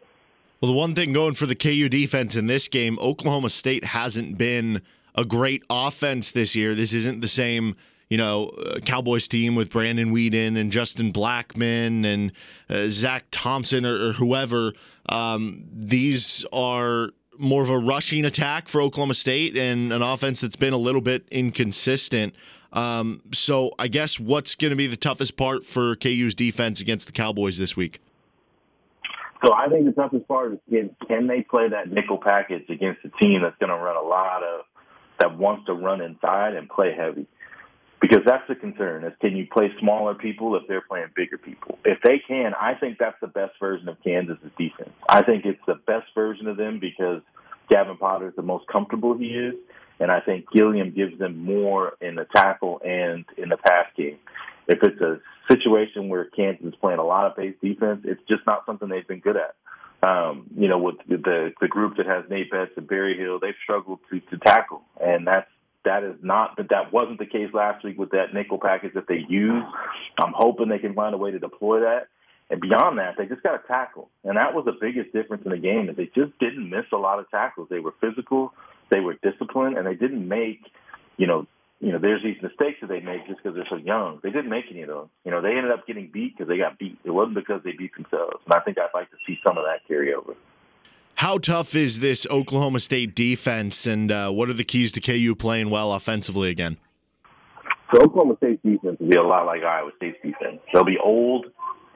[0.63, 4.39] Well, the one thing going for the KU defense in this game, Oklahoma State hasn't
[4.39, 4.81] been
[5.17, 6.77] a great offense this year.
[6.77, 7.75] This isn't the same,
[8.09, 12.31] you know, uh, Cowboys team with Brandon Weeden and Justin Blackmon and
[12.71, 14.73] uh, Zach Thompson or, or whoever.
[15.09, 20.55] Um, these are more of a rushing attack for Oklahoma State and an offense that's
[20.55, 22.37] been a little bit inconsistent.
[22.73, 27.09] Um, so I guess what's going to be the toughest part for KU's defense against
[27.09, 27.99] the Cowboys this week?
[29.45, 33.01] So I think the toughest part is can, can they play that nickel package against
[33.05, 34.67] a team that's going to run a lot of
[35.23, 37.27] that wants to run inside and play heavy.
[38.01, 41.79] Because that's the concern is can you play smaller people if they're playing bigger people?
[41.85, 44.91] If they can, I think that's the best version of Kansas' defense.
[45.09, 47.23] I think it's the best version of them because
[47.71, 49.55] Gavin Potter is the most comfortable he is,
[50.01, 54.19] and I think Gilliam gives them more in the tackle and in the pass game.
[54.69, 58.47] If it's a situation where Kansas is playing a lot of base defense, it's just
[58.47, 59.55] not something they've been good at.
[60.07, 63.55] Um, you know, with the the group that has Nate Betts and Barry Hill, they've
[63.63, 65.49] struggled to, to tackle, and that's
[65.85, 69.07] that is not that that wasn't the case last week with that nickel package that
[69.07, 69.67] they used.
[70.19, 72.09] I'm hoping they can find a way to deploy that.
[72.51, 75.53] And beyond that, they just got to tackle, and that was the biggest difference in
[75.53, 75.89] the game.
[75.89, 77.69] Is they just didn't miss a lot of tackles.
[77.71, 78.53] They were physical,
[78.91, 80.61] they were disciplined, and they didn't make,
[81.17, 81.47] you know,
[81.83, 84.21] you know, there's these mistakes that they make just because they're so young.
[84.23, 85.09] They didn't make any of those.
[85.25, 86.97] You know, they ended up getting beat because they got beat.
[87.03, 88.37] It wasn't because they beat themselves.
[88.45, 90.35] And I think I'd like to see some of that carry over.
[91.17, 95.35] How tough is this Oklahoma State defense, and uh, what are the keys to KU
[95.35, 96.77] playing well offensively again?
[97.93, 100.61] So Oklahoma State's defense will be a lot like Iowa State's defense.
[100.73, 101.47] They'll be old,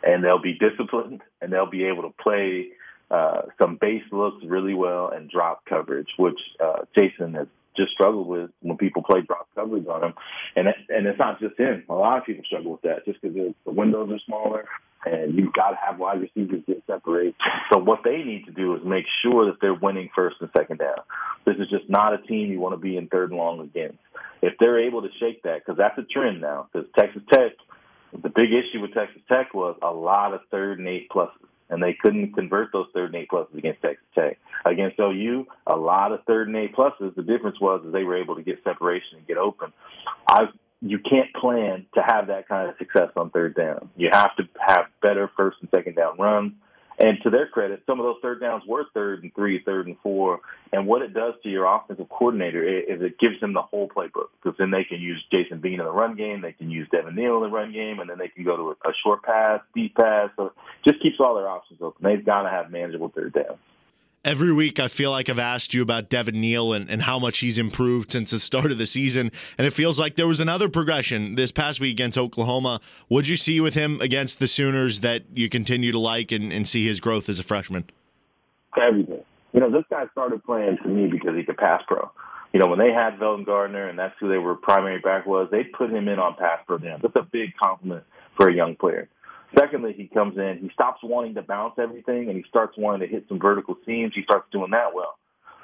[0.03, 2.71] and they'll be disciplined, and they'll be able to play
[3.09, 8.27] uh, some base looks really well and drop coverage, which uh, Jason has just struggled
[8.27, 10.15] with when people play drop coverage on him.
[10.55, 11.85] And and it's not just him.
[11.89, 14.65] A lot of people struggle with that just because the windows are smaller
[15.05, 17.35] and you've got to have wide receivers get separated.
[17.73, 20.79] So what they need to do is make sure that they're winning first and second
[20.79, 20.99] down.
[21.45, 23.99] This is just not a team you want to be in third and long against.
[24.43, 27.53] If they're able to shake that, because that's a trend now, because Texas Tech,
[28.13, 31.31] the big issue with Texas Tech was a lot of third and eight pluses
[31.71, 34.39] and they couldn't convert those third and eight pluses against Texas Tech.
[34.65, 37.15] Against OU, a lot of third and eight pluses.
[37.15, 39.73] The difference was is they were able to get separation and get open.
[40.29, 40.47] I
[40.83, 43.89] you can't plan to have that kind of success on third down.
[43.97, 46.53] You have to have better first and second down runs.
[46.99, 49.99] And to their credit, some of those third downs were third and three, third and
[50.03, 50.41] four.
[50.73, 54.29] And what it does to your offensive coordinator is it gives them the whole playbook
[54.43, 57.15] because then they can use Jason Bean in the run game, they can use Devin
[57.15, 59.95] Neal in the run game, and then they can go to a, short pass, deep
[59.95, 60.31] pass.
[60.37, 60.53] So it
[60.89, 62.03] just keeps all their options open.
[62.03, 63.59] They've got to have manageable third downs
[64.27, 67.39] every week I feel like I've asked you about Devin Neal and, and how much
[67.39, 69.31] he's improved since the start of the season.
[69.57, 72.81] And it feels like there was another progression this past week against Oklahoma.
[73.07, 76.67] What'd you see with him against the Sooners that you continue to like and, and
[76.67, 77.85] see his growth as a freshman?
[78.77, 79.23] Everything.
[79.53, 82.11] You know, this guy started playing to me because he could pass pro.
[82.53, 85.49] You know, when they had Velton Gardner and that's who they were primary back was,
[85.51, 86.99] they put him in on pass pro down.
[87.01, 88.05] That's a big compliment
[88.37, 89.09] for a young player.
[89.59, 93.13] Secondly, he comes in, he stops wanting to bounce everything, and he starts wanting to
[93.13, 94.13] hit some vertical seams.
[94.15, 95.17] He starts doing that well.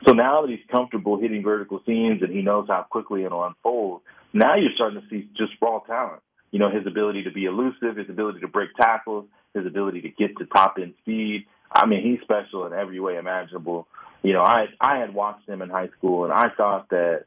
[0.06, 4.00] So now that he's comfortable hitting vertical seams and he knows how quickly it'll unfold,
[4.32, 6.22] now you're starting to see just raw talent.
[6.50, 10.08] You know, his ability to be elusive, his ability to break tackles, his ability to
[10.08, 11.46] get to top end speed.
[11.70, 13.86] I mean, he's special in every way imaginable.
[14.22, 17.24] You know, I I had watched him in high school, and I thought that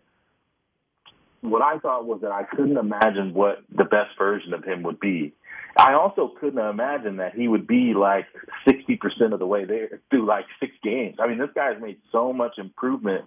[1.50, 5.00] what I thought was that I couldn't imagine what the best version of him would
[5.00, 5.34] be.
[5.78, 8.28] I also couldn't imagine that he would be like
[8.68, 11.18] 60% of the way there through like six games.
[11.20, 13.26] I mean, this guy's made so much improvement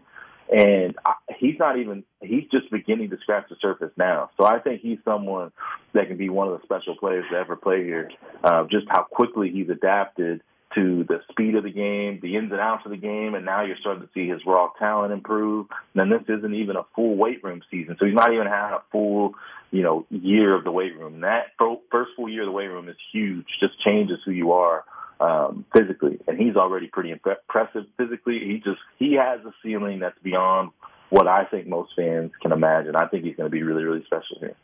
[0.51, 4.31] and I, he's not even, he's just beginning to scratch the surface now.
[4.39, 5.53] So I think he's someone
[5.93, 8.11] that can be one of the special players to ever play here.
[8.43, 10.43] Uh, just how quickly he's adapted
[10.79, 13.65] to the speed of the game, the ins and outs of the game, and now
[13.65, 15.67] you're starting to see his raw talent improve.
[15.95, 18.83] And this isn't even a full weight room season, so he's not even had a
[18.93, 19.35] full,
[19.73, 21.21] you know, year of the weight room.
[21.21, 21.47] That
[21.91, 23.47] first full year of the weight room is huge.
[23.61, 24.85] Just changes who you are
[25.21, 28.41] um, physically, and he's already pretty impressive physically.
[28.45, 30.71] He just he has a ceiling that's beyond
[31.11, 32.95] what I think most fans can imagine.
[32.95, 34.57] I think he's going to be really, really special here.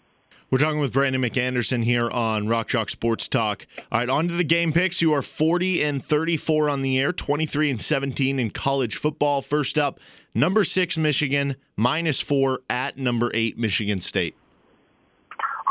[0.54, 3.66] We're talking with Brandon McAnderson here on Rock Chalk Sports Talk.
[3.90, 5.02] All right, on to the game picks.
[5.02, 9.42] You are 40 and 34 on the air, 23 and 17 in college football.
[9.42, 9.98] First up,
[10.32, 14.36] number six Michigan, minus four at number eight Michigan State.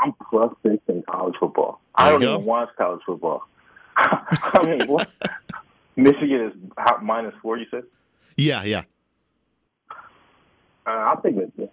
[0.04, 1.80] I'm plus six in college football.
[1.98, 3.48] There I don't even watch college football.
[3.96, 5.10] I mean, what?
[5.96, 7.58] Michigan is minus four.
[7.58, 7.84] You said?
[8.36, 8.84] Yeah, yeah.
[10.86, 11.69] Uh, I'll take Michigan.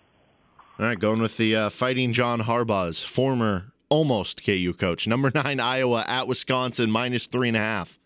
[0.81, 5.07] All right, going with the uh, Fighting John Harbaugh's former almost KU coach.
[5.07, 7.99] Number nine, Iowa at Wisconsin, minus three and a half.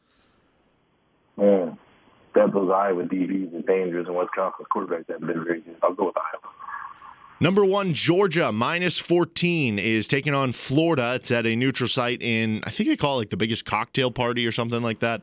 [1.36, 1.78] Man.
[2.34, 5.76] that those Iowa DBs are dangerous, and Wisconsin's quarterbacks have been very good.
[5.84, 6.52] I'll go with Iowa.
[7.38, 11.14] Number one, Georgia, minus 14, is taking on Florida.
[11.14, 14.10] It's at a neutral site in, I think they call it like the biggest cocktail
[14.10, 15.22] party or something like that.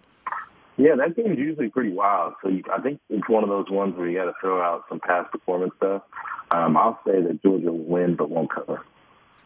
[0.78, 2.34] Yeah, that game's usually pretty wild.
[2.42, 4.86] So you, I think it's one of those ones where you got to throw out
[4.88, 6.04] some past performance stuff.
[6.54, 8.84] Um, I'll say that Georgia will win, but won't cover.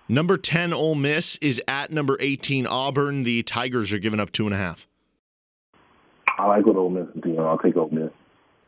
[0.07, 3.23] Number 10, Ole Miss, is at number 18, Auburn.
[3.23, 4.87] The Tigers are giving up two and a half.
[6.37, 7.39] I like what Ole Miss is doing.
[7.39, 8.11] I'll take Ole Miss.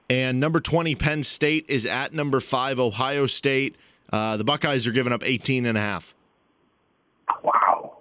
[0.10, 3.76] And number 20, Penn State, is at number 5, Ohio State.
[4.12, 6.16] Uh, the Buckeyes are giving up 18 and a half.
[7.44, 7.98] Wow.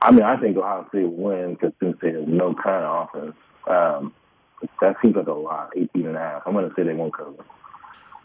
[0.00, 3.08] I mean, I think Ohio State will win because Penn State has no kind of
[3.08, 3.36] offense.
[3.66, 4.14] Um,
[4.80, 6.42] that seems like a lot, 18 and a half.
[6.46, 7.44] I'm going to say they won't cover.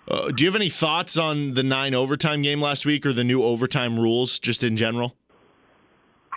[0.08, 3.24] Uh, do you have any thoughts on the nine overtime game last week or the
[3.24, 5.16] new overtime rules just in general?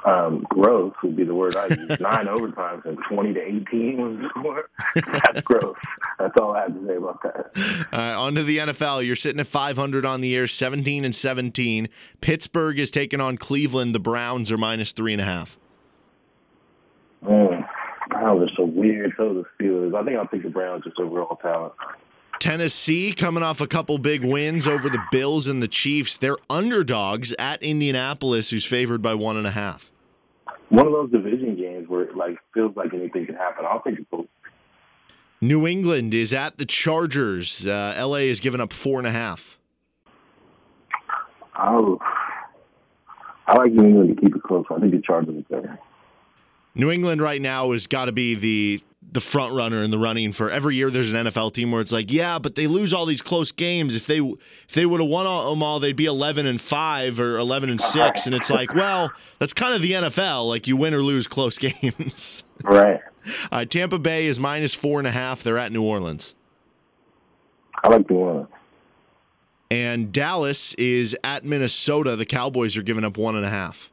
[0.07, 2.01] Um, gross would be the word I use.
[2.01, 4.71] Nine overtimes and 20 to 18 was the score.
[4.95, 5.75] That's gross.
[6.21, 7.87] That's all I have to say about that.
[7.93, 9.05] Uh, on to the NFL.
[9.05, 11.89] You're sitting at 500 on the year, 17 and 17.
[12.21, 13.97] Pittsburgh is taking on Cleveland.
[13.97, 15.59] The Browns are minus three and a half.
[17.25, 17.67] Mm,
[18.09, 19.13] Browns are so weird.
[19.17, 19.93] So the Steelers.
[19.93, 21.73] I think I'll take the Browns just overall talent.
[22.38, 26.18] Tennessee coming off a couple big wins over the Bills and the Chiefs.
[26.18, 29.90] They're underdogs at Indianapolis, who's favored by one and a half.
[30.68, 33.64] One of those division games where it like feels like anything can happen.
[33.64, 34.27] I'll take the
[35.40, 37.66] New England is at the Chargers.
[37.66, 39.59] Uh, LA is giving up four and a half.
[41.59, 41.99] Oh,
[43.46, 44.64] I like New England to keep it close.
[44.70, 45.79] I think the Chargers are better.
[46.75, 50.33] New England right now has got to be the the front runner in the running
[50.33, 50.90] for every year.
[50.90, 53.95] There's an NFL team where it's like, yeah, but they lose all these close games.
[53.95, 57.19] If they if they would have won all, them all, they'd be 11 and five
[57.21, 58.27] or 11 and six.
[58.27, 60.49] And it's like, well, that's kind of the NFL.
[60.49, 62.45] Like you win or lose close games.
[62.64, 63.01] Right.
[63.51, 65.42] Uh, Tampa Bay is minus four and a half.
[65.42, 66.35] They're at New Orleans.
[67.83, 68.49] I like New Orleans.
[69.71, 72.14] And Dallas is at Minnesota.
[72.16, 73.90] The Cowboys are giving up one and a half.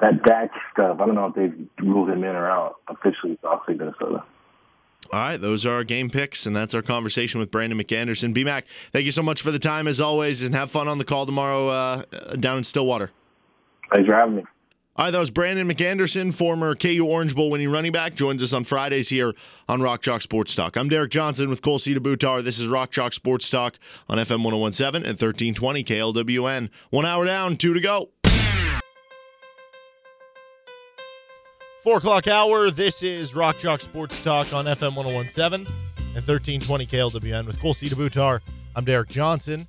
[0.00, 3.48] That Dak stuff, I don't know if they've ruled him in or out officially, so
[3.48, 4.24] I'll say Minnesota.
[5.12, 8.34] All right, those are our game picks, and that's our conversation with Brandon McAnderson.
[8.34, 11.04] BMAC, thank you so much for the time as always, and have fun on the
[11.04, 12.02] call tomorrow uh,
[12.40, 13.10] down in Stillwater.
[13.94, 14.44] Thanks for having me.
[14.98, 18.54] All right, that was Brandon McAnderson, former KU Orange Bowl winning running back, joins us
[18.54, 19.34] on Fridays here
[19.68, 20.76] on Rock Chalk Sports Talk.
[20.76, 22.42] I'm Derek Johnson with Cole Cedar Boutar.
[22.42, 23.78] This is Rock Chalk Sports Talk
[24.08, 26.70] on FM 1017 and 1320 KLWN.
[26.88, 28.08] One hour down, two to go.
[31.86, 32.68] Four o'clock hour.
[32.68, 37.94] This is Rock Chalk Sports Talk on FM 1017 and 1320 KLWN with Cole Cedar
[37.94, 38.40] Boutar.
[38.74, 39.68] I'm Derek Johnson.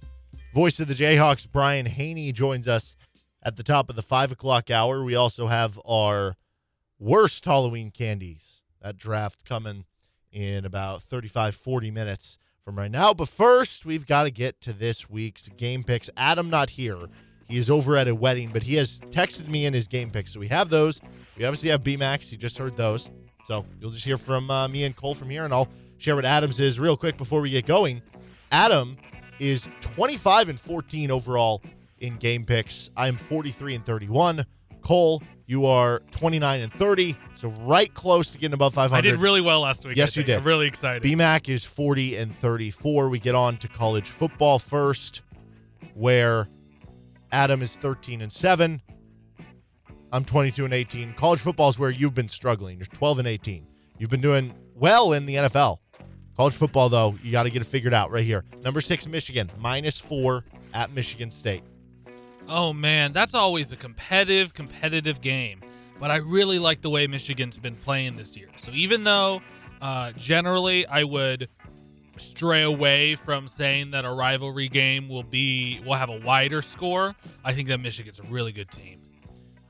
[0.52, 2.96] Voice of the Jayhawks, Brian Hanni, joins us
[3.44, 5.04] at the top of the five o'clock hour.
[5.04, 6.38] We also have our
[6.98, 8.64] worst Halloween candies.
[8.82, 9.86] That draft coming
[10.32, 13.14] in about 35, 40 minutes from right now.
[13.14, 16.10] But first, we've got to get to this week's game picks.
[16.18, 16.98] Adam not here.
[17.48, 20.34] He is over at a wedding, but he has texted me in his game picks.
[20.34, 21.00] So we have those.
[21.38, 22.32] We obviously have BMAX.
[22.32, 23.10] You just heard those.
[23.48, 26.26] So you'll just hear from uh, me and Cole from here, and I'll share what
[26.26, 28.02] Adam's is real quick before we get going.
[28.52, 28.98] Adam
[29.40, 31.62] is 25 and 14 overall
[32.00, 32.90] in game picks.
[32.98, 34.46] I am 43 and 31.
[34.82, 38.98] Cole, you are 29 and 30, so right close to getting above 500.
[38.98, 39.98] I did really well last week.
[39.98, 40.38] Yes, you did.
[40.38, 41.04] I'm really excited.
[41.04, 43.10] BMAC is 40 and 34.
[43.10, 45.22] We get on to college football first,
[45.94, 46.48] where
[47.32, 48.82] Adam is 13 and 7.
[50.12, 51.14] I'm 22 and 18.
[51.14, 52.78] College football is where you've been struggling.
[52.78, 53.68] You're 12 and 18.
[53.98, 55.80] You've been doing well in the NFL.
[56.38, 58.46] College football, though, you got to get it figured out right here.
[58.64, 60.44] Number six, Michigan, minus four
[60.74, 61.64] at Michigan State.
[62.48, 65.62] Oh man, that's always a competitive, competitive game.
[66.00, 68.50] But I really like the way Michigan's been playing this year.
[68.58, 69.42] So even though
[69.82, 71.50] uh, generally I would
[72.18, 77.16] stray away from saying that a rivalry game will be will have a wider score,
[77.44, 79.02] I think that Michigan's a really good team.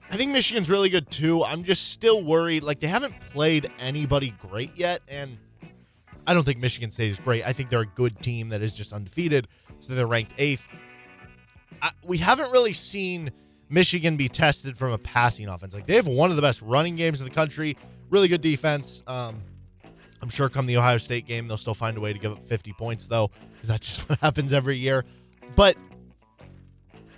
[0.10, 1.44] I think Michigan's really good too.
[1.44, 2.64] I'm just still worried.
[2.64, 5.38] Like they haven't played anybody great yet, and
[6.26, 7.46] I don't think Michigan State is great.
[7.46, 9.48] I think they're a good team that is just undefeated,
[9.80, 10.66] so they're ranked eighth.
[11.82, 13.32] I, we haven't really seen
[13.70, 15.74] Michigan be tested from a passing offense.
[15.74, 17.78] Like they have one of the best running games in the country,
[18.10, 19.04] really good defense.
[19.08, 19.36] Um,
[20.22, 22.42] I'm sure come the Ohio State game, they'll still find a way to give up
[22.44, 25.04] 50 points, though, because that's just what happens every year.
[25.56, 25.76] But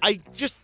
[0.01, 0.57] I just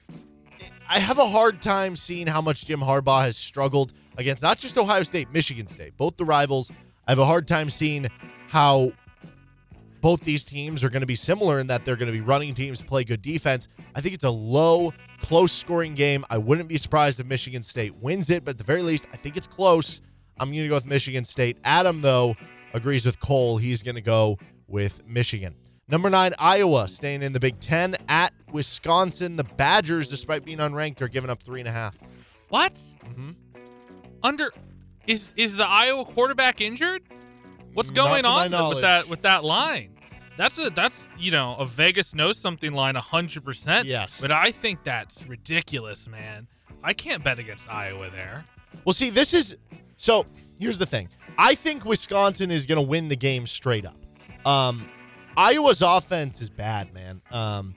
[0.88, 4.78] I have a hard time seeing how much Jim Harbaugh has struggled against not just
[4.78, 6.72] Ohio State, Michigan State, both the rivals.
[7.08, 8.08] I have a hard time seeing
[8.50, 8.92] how
[10.02, 12.54] both these teams are going to be similar in that they're going to be running
[12.54, 13.68] teams, play good defense.
[13.96, 16.24] I think it's a low, close scoring game.
[16.30, 19.18] I wouldn't be surprised if Michigan State wins it, but at the very least, I
[19.18, 20.02] think it's close.
[20.40, 21.58] I'm going to go with Michigan State.
[21.64, 22.36] Adam, though,
[22.74, 23.58] agrees with Cole.
[23.58, 25.56] He's going to go with Michigan.
[25.88, 29.36] Number nine, Iowa, staying in the Big Ten at Wisconsin.
[29.36, 31.96] The Badgers, despite being unranked, are giving up three and a half.
[32.50, 32.74] What?
[32.74, 33.32] Mm-hmm.
[34.24, 34.52] Under
[35.06, 37.04] is is the Iowa quarterback injured?
[37.74, 38.76] What's going on knowledge.
[38.76, 39.92] with that with that line?
[40.38, 43.88] That's a that's you know a Vegas knows something line hundred percent.
[43.88, 44.20] Yes.
[44.20, 46.48] but I think that's ridiculous, man.
[46.84, 48.44] I can't bet against Iowa there.
[48.86, 49.58] Well, see, this is
[49.98, 50.26] so.
[50.60, 51.10] Here's the thing.
[51.38, 53.98] I think Wisconsin is going to win the game straight up.
[54.48, 54.90] Um,
[55.38, 57.22] Iowa's offense is bad, man.
[57.32, 57.76] Um,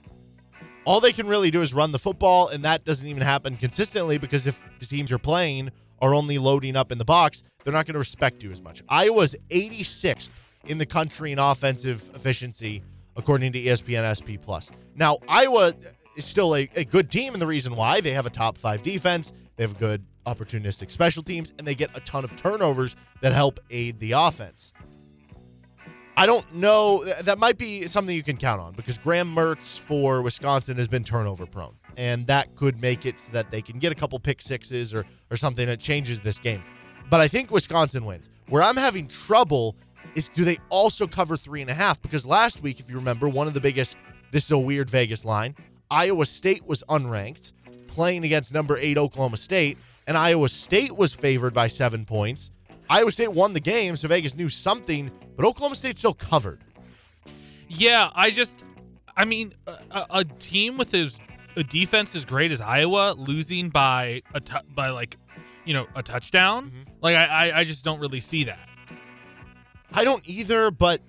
[0.85, 4.17] all they can really do is run the football, and that doesn't even happen consistently
[4.17, 7.85] because if the teams you're playing are only loading up in the box, they're not
[7.85, 8.81] going to respect you as much.
[8.87, 10.31] Iowa's 86th
[10.65, 12.81] in the country in offensive efficiency,
[13.17, 14.71] according to ESPN SP Plus.
[14.95, 15.73] Now, Iowa
[16.15, 18.81] is still a, a good team, and the reason why they have a top five
[18.81, 23.33] defense, they have good opportunistic special teams, and they get a ton of turnovers that
[23.33, 24.73] help aid the offense.
[26.19, 27.05] I don't know.
[27.21, 31.05] That might be something you can count on because Graham Mertz for Wisconsin has been
[31.05, 34.41] turnover prone, and that could make it so that they can get a couple pick
[34.41, 36.61] sixes or or something that changes this game.
[37.09, 38.29] But I think Wisconsin wins.
[38.49, 39.77] Where I'm having trouble
[40.13, 42.01] is do they also cover three and a half?
[42.01, 43.97] Because last week, if you remember, one of the biggest.
[44.31, 45.55] This is a weird Vegas line.
[45.89, 47.53] Iowa State was unranked,
[47.87, 52.51] playing against number eight Oklahoma State, and Iowa State was favored by seven points.
[52.89, 56.59] Iowa State won the game, so Vegas knew something, but Oklahoma State still covered.
[57.67, 58.63] Yeah, I just,
[59.15, 61.19] I mean, a, a- team with as
[61.55, 64.41] a defense as great as Iowa losing by a
[64.73, 65.17] by like,
[65.65, 66.65] you know, a touchdown.
[66.71, 66.81] Mm-hmm.
[67.01, 68.67] Like I, I, I just don't really see that.
[69.93, 71.01] I don't either, but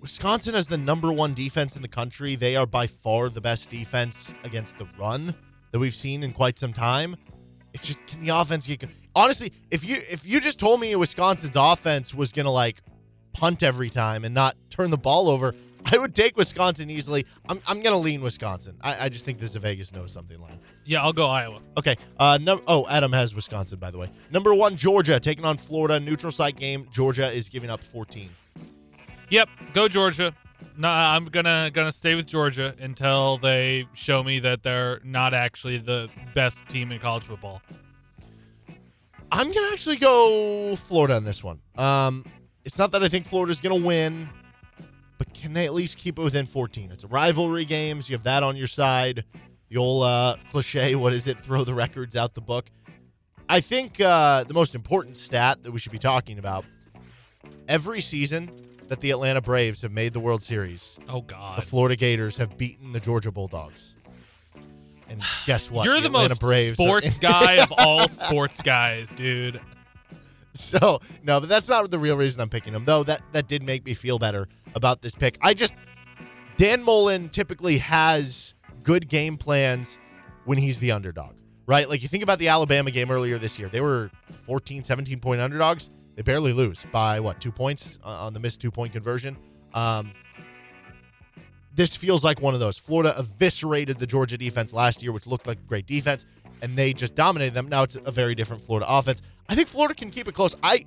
[0.00, 2.36] Wisconsin has the number one defense in the country.
[2.36, 5.34] They are by far the best defense against the run
[5.72, 7.16] that we've seen in quite some time.
[7.74, 8.88] It's just can the offense get go-
[9.18, 9.52] honestly?
[9.70, 12.80] If you if you just told me Wisconsin's offense was gonna like
[13.32, 15.54] punt every time and not turn the ball over,
[15.84, 17.26] I would take Wisconsin easily.
[17.48, 18.76] I'm I'm gonna lean Wisconsin.
[18.80, 20.58] I, I just think this is a Vegas knows something line.
[20.86, 21.60] Yeah, I'll go Iowa.
[21.76, 21.96] Okay.
[22.18, 24.10] Uh, num- oh, Adam has Wisconsin, by the way.
[24.30, 25.98] Number one, Georgia taking on Florida.
[26.00, 26.86] Neutral site game.
[26.92, 28.30] Georgia is giving up 14.
[29.30, 30.32] Yep, go Georgia.
[30.76, 35.78] No, I'm gonna gonna stay with Georgia until they show me that they're not actually
[35.78, 37.62] the best team in college football.
[39.30, 41.60] I'm gonna actually go Florida on this one.
[41.76, 42.24] Um,
[42.64, 44.28] it's not that I think Florida's gonna win,
[45.18, 46.90] but can they at least keep it within 14?
[46.92, 48.08] It's a rivalry games.
[48.08, 49.24] You have that on your side.
[49.68, 51.38] The old uh, cliche, what is it?
[51.40, 52.70] Throw the records out the book.
[53.50, 56.64] I think uh, the most important stat that we should be talking about
[57.66, 58.50] every season
[58.88, 62.56] that the Atlanta Braves have made the World Series, Oh God, the Florida Gators have
[62.56, 63.94] beaten the Georgia Bulldogs.
[65.08, 65.84] And guess what?
[65.84, 69.60] you're the, Atlanta most Braves are- sports guy of all sports guys, dude.
[70.54, 72.84] So no, but that's not the real reason I'm picking him.
[72.84, 75.38] Though that that did make me feel better about this pick.
[75.40, 75.74] I just
[76.56, 79.98] Dan Mullen typically has good game plans
[80.44, 81.36] when he's the underdog,
[81.66, 81.88] right?
[81.88, 83.68] Like you think about the Alabama game earlier this year.
[83.68, 84.10] They were
[84.46, 85.90] 14, 17 point underdogs.
[86.16, 89.36] They barely lose by what two points on the missed two point conversion.
[89.74, 90.12] Um,
[91.78, 92.76] this feels like one of those.
[92.76, 96.26] Florida eviscerated the Georgia defense last year, which looked like a great defense,
[96.60, 97.68] and they just dominated them.
[97.68, 99.22] Now it's a very different Florida offense.
[99.48, 100.56] I think Florida can keep it close.
[100.60, 100.84] I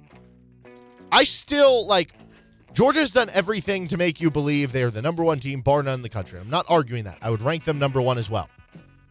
[1.09, 2.11] I still like
[2.73, 6.01] Georgia's done everything to make you believe they're the number one team, bar none in
[6.01, 6.37] the country.
[6.37, 7.19] I'm not arguing that.
[7.21, 8.49] I would rank them number one as well.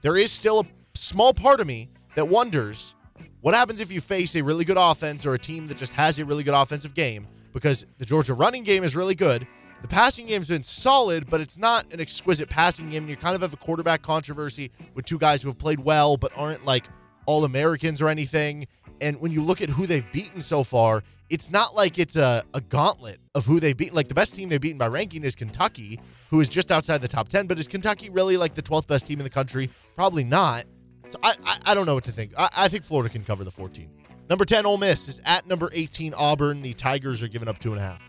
[0.03, 0.64] There is still a
[0.95, 2.95] small part of me that wonders
[3.41, 6.18] what happens if you face a really good offense or a team that just has
[6.18, 9.47] a really good offensive game because the Georgia running game is really good.
[9.83, 13.09] The passing game's been solid, but it's not an exquisite passing game.
[13.09, 16.33] You kind of have a quarterback controversy with two guys who have played well but
[16.37, 16.87] aren't like
[17.26, 18.66] all Americans or anything.
[19.01, 22.43] And when you look at who they've beaten so far, it's not like it's a,
[22.53, 23.95] a gauntlet of who they've beaten.
[23.95, 27.09] Like the best team they've beaten by ranking is Kentucky, who is just outside the
[27.09, 27.47] top 10.
[27.47, 29.70] But is Kentucky really like the 12th best team in the country?
[29.97, 30.64] Probably not.
[31.09, 32.33] So I, I, I don't know what to think.
[32.37, 33.89] I, I think Florida can cover the 14.
[34.28, 36.62] Number 10, Ole Miss is at number 18, Auburn.
[36.62, 38.01] The Tigers are giving up two and a half.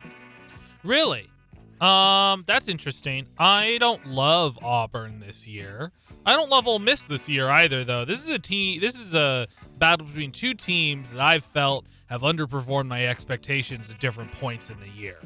[0.83, 1.30] Really?
[1.81, 3.25] Um, that's interesting.
[3.37, 5.91] I don't love Auburn this year.
[6.25, 8.05] I don't love Ole Miss this year either, though.
[8.05, 8.79] This is a team.
[8.79, 9.47] This is a
[9.79, 14.79] battle between two teams that I've felt have underperformed my expectations at different points in
[14.79, 15.17] the year.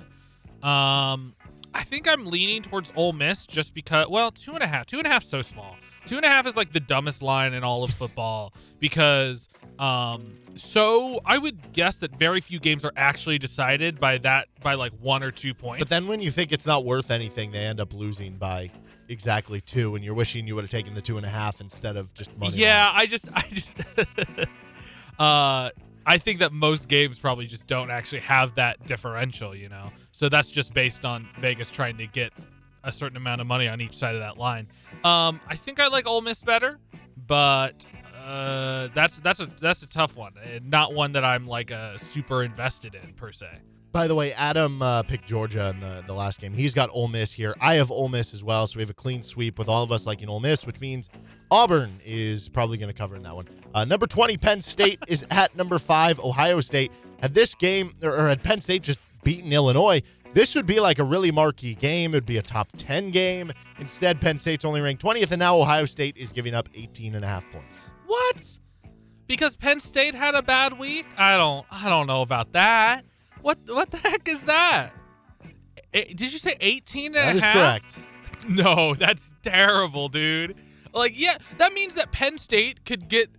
[0.63, 1.35] Um,
[1.73, 4.07] I think I'm leaning towards Ole Miss just because.
[4.07, 4.85] Well, two and a half.
[4.85, 5.75] Two and a half so small.
[6.05, 9.49] Two and a half is like the dumbest line in all of football because
[9.79, 10.23] um
[10.55, 14.93] so I would guess that very few games are actually decided by that by like
[15.01, 15.79] one or two points.
[15.79, 18.71] But then when you think it's not worth anything, they end up losing by
[19.09, 21.97] exactly two, and you're wishing you would have taken the two and a half instead
[21.97, 22.55] of just money.
[22.55, 22.89] yeah.
[22.93, 23.81] I just I just
[25.19, 25.69] uh
[26.07, 29.91] I think that most games probably just don't actually have that differential, you know.
[30.11, 32.31] So that's just based on Vegas trying to get
[32.83, 34.67] a certain amount of money on each side of that line.
[35.03, 36.77] Um, I think I like Ole Miss better,
[37.27, 37.85] but
[38.25, 41.97] uh, that's that's a that's a tough one, and not one that I'm like uh,
[41.97, 43.47] super invested in per se.
[43.91, 46.53] By the way, Adam uh, picked Georgia in the, the last game.
[46.53, 47.55] He's got Ole Miss here.
[47.61, 49.91] I have Ole Miss as well, so we have a clean sweep with all of
[49.91, 51.09] us liking Ole Miss, which means
[51.49, 53.47] Auburn is probably going to cover in that one.
[53.73, 56.91] Uh, number 20, Penn State is at number 5, Ohio State.
[57.21, 60.01] Had this game, or, or had Penn State just beaten Illinois,
[60.33, 62.13] this would be like a really marquee game.
[62.13, 63.53] It would be a top 10 game.
[63.79, 67.23] Instead, Penn State's only ranked 20th, and now Ohio State is giving up 18 and
[67.23, 67.91] a half points.
[68.05, 68.57] What?
[69.27, 71.05] Because Penn State had a bad week?
[71.17, 73.03] I don't I don't know about that.
[73.41, 74.91] What what the heck is that?
[75.93, 77.53] Eh, did you say 18 and That a is half?
[77.55, 77.97] correct.
[78.47, 80.55] No, that's terrible, dude.
[80.93, 83.29] Like, yeah, that means that Penn State could get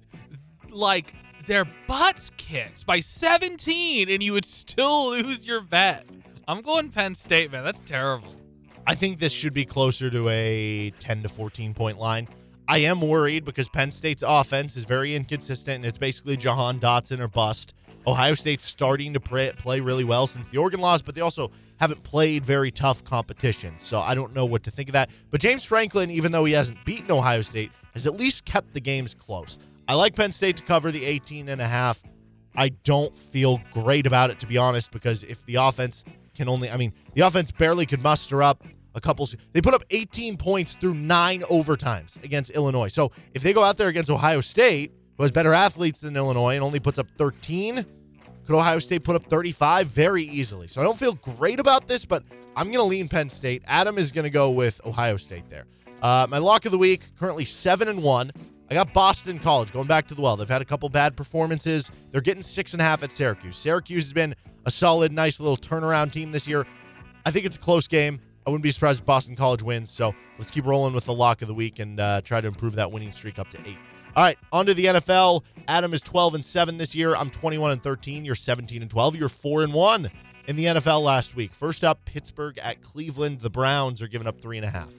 [0.71, 1.15] like
[1.47, 6.05] their butts kicked by 17 and you would still lose your bet.
[6.49, 7.63] I'm going Penn State, man.
[7.65, 8.35] That's terrible.
[8.87, 12.27] I think this should be closer to a 10 to 14 point line.
[12.69, 17.21] I am worried because Penn State's offense is very inconsistent and it's basically Jahan Dotson
[17.21, 17.75] or bust.
[18.07, 22.03] Ohio State's starting to play, really well since the Oregon loss, but they also haven't
[22.03, 23.75] played very tough competition.
[23.79, 25.11] So I don't know what to think of that.
[25.31, 28.81] But James Franklin, even though he hasn't beaten Ohio State, has at least kept the
[28.81, 29.59] games close.
[29.89, 32.03] I like Penn State to cover the 18 and a half.
[32.57, 36.05] I don't feel great about it to be honest because if the offense
[36.35, 38.65] can only I mean, the offense barely could muster up
[38.97, 42.89] a couple they put up 18 points through 9 overtimes against Illinois.
[42.89, 46.55] So, if they go out there against Ohio State, who has better athletes than Illinois
[46.55, 47.85] and only puts up 13,
[48.47, 50.69] could Ohio State put up 35 very easily?
[50.69, 52.23] So I don't feel great about this, but
[52.55, 53.63] I'm going to lean Penn State.
[53.67, 55.67] Adam is going to go with Ohio State there.
[56.01, 58.31] Uh, my lock of the week currently seven and one.
[58.71, 60.37] I got Boston College going back to the well.
[60.37, 61.91] They've had a couple bad performances.
[62.11, 63.57] They're getting six and a half at Syracuse.
[63.57, 64.35] Syracuse has been
[64.65, 66.67] a solid, nice little turnaround team this year.
[67.25, 68.21] I think it's a close game.
[68.47, 69.91] I wouldn't be surprised if Boston College wins.
[69.91, 72.77] So let's keep rolling with the lock of the week and uh, try to improve
[72.77, 73.79] that winning streak up to eight.
[74.15, 75.43] All right, on to the NFL.
[75.69, 77.15] Adam is 12 and 7 this year.
[77.15, 78.25] I'm 21 and 13.
[78.25, 79.17] You're 17 and 12.
[79.17, 80.11] You're 4 and 1
[80.47, 81.53] in the NFL last week.
[81.53, 83.41] First up, Pittsburgh at Cleveland.
[83.41, 84.91] The Browns are giving up three and a half.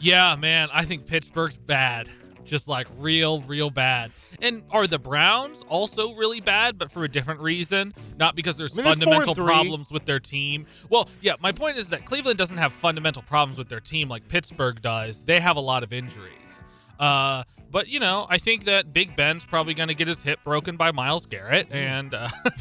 [0.00, 2.08] Yeah, man, I think Pittsburgh's bad.
[2.48, 4.10] Just like real, real bad.
[4.42, 7.94] And are the Browns also really bad, but for a different reason?
[8.18, 10.66] Not because there's I mean, they're four and fundamental problems with their team.
[10.88, 14.26] Well, yeah, my point is that Cleveland doesn't have fundamental problems with their team like
[14.28, 15.20] Pittsburgh does.
[15.20, 16.64] They have a lot of injuries.
[16.98, 20.40] Uh, but you know, I think that Big Ben's probably going to get his hip
[20.42, 22.28] broken by Myles Garrett, and uh,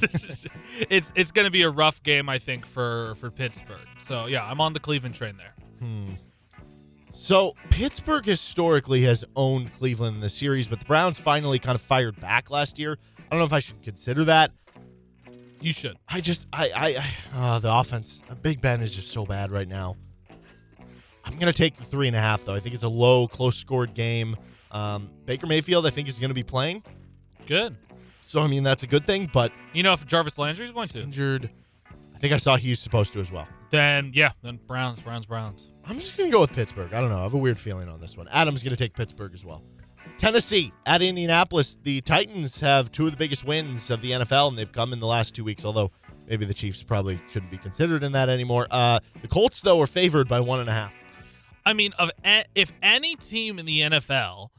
[0.90, 3.88] it's it's going to be a rough game, I think, for for Pittsburgh.
[4.00, 5.54] So yeah, I'm on the Cleveland train there.
[7.18, 11.82] So Pittsburgh historically has owned Cleveland in the series, but the Browns finally kind of
[11.82, 13.00] fired back last year.
[13.18, 14.52] I don't know if I should consider that.
[15.60, 15.98] You should.
[16.08, 19.68] I just, I, I, I uh, the offense, Big Ben is just so bad right
[19.68, 19.96] now.
[21.26, 22.54] I'm gonna take the three and a half though.
[22.54, 24.38] I think it's a low, close scored game.
[24.72, 26.84] Um, Baker Mayfield, I think, is going to be playing.
[27.48, 27.76] Good.
[28.22, 29.30] So I mean, that's a good thing.
[29.34, 31.50] But You know, if Jarvis Landry's going to, injured,
[32.16, 33.48] I think I saw he's supposed to as well.
[33.70, 35.72] Then yeah, then Browns, Browns, Browns.
[35.86, 36.94] I'm just gonna go with Pittsburgh.
[36.94, 37.20] I don't know.
[37.20, 38.28] I have a weird feeling on this one.
[38.30, 39.64] Adam's gonna take Pittsburgh as well.
[40.18, 41.78] Tennessee at Indianapolis.
[41.84, 45.00] The Titans have two of the biggest wins of the NFL, and they've come in
[45.00, 45.64] the last two weeks.
[45.66, 45.92] Although
[46.28, 48.68] maybe the Chiefs probably shouldn't be considered in that anymore.
[48.72, 50.94] Uh, the Colts though are favored by one and a half.
[51.66, 52.10] I mean, of
[52.56, 54.50] if any team in the NFL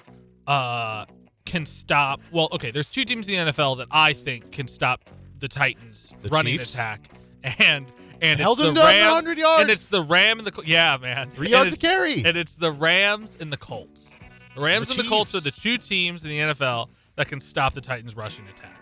[0.46, 1.06] uh,
[1.46, 5.08] can stop, well, okay, there's two teams in the NFL that I think can stop
[5.38, 6.74] the Titans The running Chiefs?
[6.74, 7.08] attack,
[7.58, 7.86] and
[8.20, 9.62] and Held it's them the down to Ram, 100 yards.
[9.62, 12.24] and it's the Ram and the yeah, man, Three yards to carry.
[12.24, 14.16] and it's the Rams and the Colts.
[14.54, 17.40] The Rams The and the Colts are the two teams in the NFL that can
[17.40, 18.76] stop the Titans' rushing attack.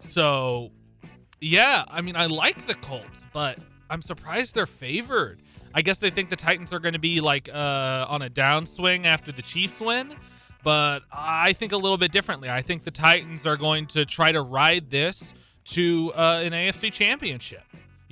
[0.00, 0.70] So,
[1.40, 5.40] yeah, I mean, I like the Colts, but I'm surprised they're favored.
[5.74, 9.06] I guess they think the Titans are going to be like uh, on a downswing
[9.06, 10.14] after the Chiefs win,
[10.62, 12.50] but I think a little bit differently.
[12.50, 15.32] I think the Titans are going to try to ride this
[15.64, 17.62] to uh, an AFC championship.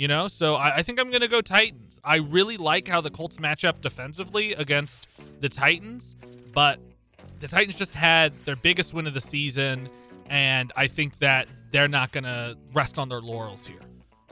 [0.00, 2.00] You know, so I, I think I'm going to go Titans.
[2.02, 5.08] I really like how the Colts match up defensively against
[5.42, 6.16] the Titans,
[6.54, 6.78] but
[7.40, 9.90] the Titans just had their biggest win of the season,
[10.30, 13.82] and I think that they're not going to rest on their laurels here.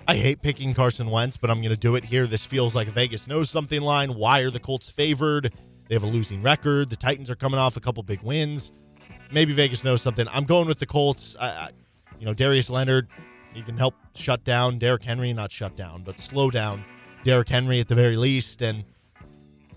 [0.06, 2.26] I hate picking Carson Wentz, but I'm going to do it here.
[2.26, 4.14] This feels like Vegas knows something line.
[4.14, 5.52] Why are the Colts favored?
[5.88, 6.88] They have a losing record.
[6.88, 8.72] The Titans are coming off a couple big wins.
[9.30, 10.26] Maybe Vegas knows something.
[10.32, 11.36] I'm going with the Colts.
[11.38, 11.70] I, I,
[12.18, 13.06] you know, Darius Leonard,
[13.58, 16.84] he can help shut down Derrick Henry, not shut down, but slow down
[17.24, 18.62] Derrick Henry at the very least.
[18.62, 18.84] And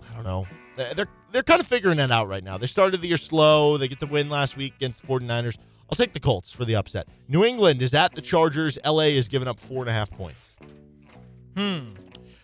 [0.08, 0.46] I don't know.
[0.76, 2.58] They're they're kind of figuring it out right now.
[2.58, 3.76] They started the year slow.
[3.78, 5.58] They get the win last week against the 49ers.
[5.90, 7.08] I'll take the Colts for the upset.
[7.28, 8.78] New England is at the Chargers.
[8.84, 10.54] LA is giving up four and a half points.
[11.56, 11.80] Hmm.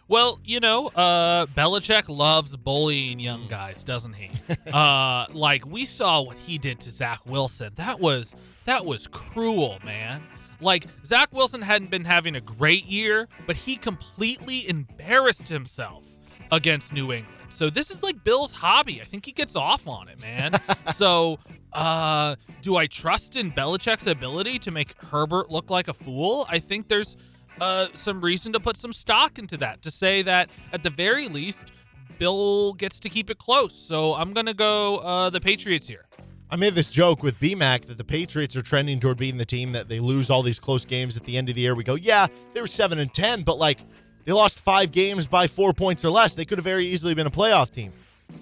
[0.08, 4.30] Well, you know, uh, Belichick loves bullying young guys, doesn't he?
[4.72, 7.72] uh, like we saw what he did to Zach Wilson.
[7.76, 8.34] That was
[8.64, 10.22] that was cruel, man.
[10.60, 16.04] Like Zach Wilson hadn't been having a great year, but he completely embarrassed himself
[16.50, 17.34] against New England.
[17.50, 19.00] So this is like Bill's hobby.
[19.00, 20.52] I think he gets off on it, man.
[20.92, 21.38] so,
[21.72, 26.46] uh, do I trust in Belichick's ability to make Herbert look like a fool?
[26.48, 27.16] I think there's
[27.60, 29.82] uh, some reason to put some stock into that.
[29.82, 31.72] To say that at the very least,
[32.18, 33.74] Bill gets to keep it close.
[33.74, 36.06] So I'm gonna go uh, the Patriots here.
[36.50, 39.72] I made this joke with BMAC that the Patriots are trending toward being the team
[39.72, 41.74] that they lose all these close games at the end of the year.
[41.74, 43.80] We go, yeah, they were seven and ten, but like
[44.24, 46.34] they lost five games by four points or less.
[46.34, 47.92] They could have very easily been a playoff team.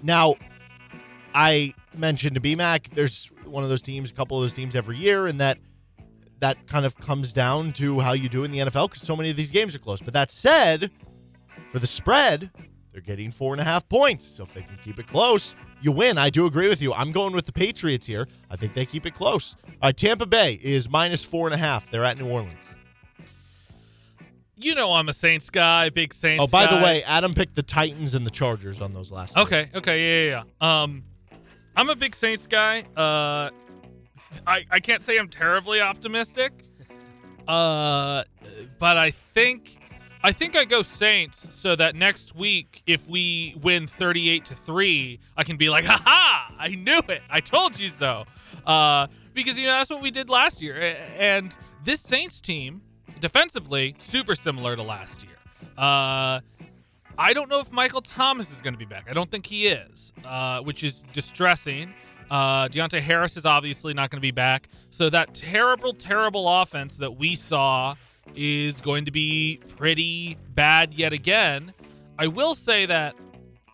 [0.03, 0.35] Now,
[1.33, 4.97] I mentioned to BMAC, there's one of those teams, a couple of those teams every
[4.97, 5.57] year, and that
[6.39, 9.31] that kind of comes down to how you do in the NFL because so many
[9.31, 9.99] of these games are close.
[9.99, 10.91] But that said,
[11.71, 12.51] for the spread,
[12.91, 14.25] they're getting four and a half points.
[14.25, 16.17] So if they can keep it close, you win.
[16.17, 16.93] I do agree with you.
[16.93, 18.27] I'm going with the Patriots here.
[18.49, 19.55] I think they keep it close.
[19.65, 21.89] All right, Tampa Bay is minus four and a half.
[21.91, 22.63] They're at New Orleans.
[24.59, 26.43] You know I'm a Saints guy, big Saints.
[26.43, 29.37] Oh, by the way, Adam picked the Titans and the Chargers on those last.
[29.37, 30.81] Okay, okay, yeah, yeah, yeah.
[30.81, 31.03] Um,
[31.75, 32.81] I'm a big Saints guy.
[32.95, 33.51] Uh,
[34.47, 36.53] I I can't say I'm terribly optimistic.
[37.47, 38.23] Uh,
[38.79, 39.76] but I think
[40.27, 45.21] I think I go Saints so that next week, if we win 38 to three,
[45.37, 46.53] I can be like, "Ha ha!
[46.59, 47.21] I knew it!
[47.29, 48.25] I told you so."
[48.65, 51.55] Uh, because you know that's what we did last year, and
[51.85, 52.81] this Saints team
[53.21, 55.37] defensively super similar to last year.
[55.77, 56.41] Uh,
[57.17, 59.05] I don't know if Michael Thomas is going to be back.
[59.09, 61.93] I don't think he is, uh, which is distressing.
[62.29, 64.67] Uh, Deonte Harris is obviously not going to be back.
[64.89, 67.95] So that terrible, terrible offense that we saw
[68.35, 71.73] is going to be pretty bad yet again.
[72.19, 73.15] I will say that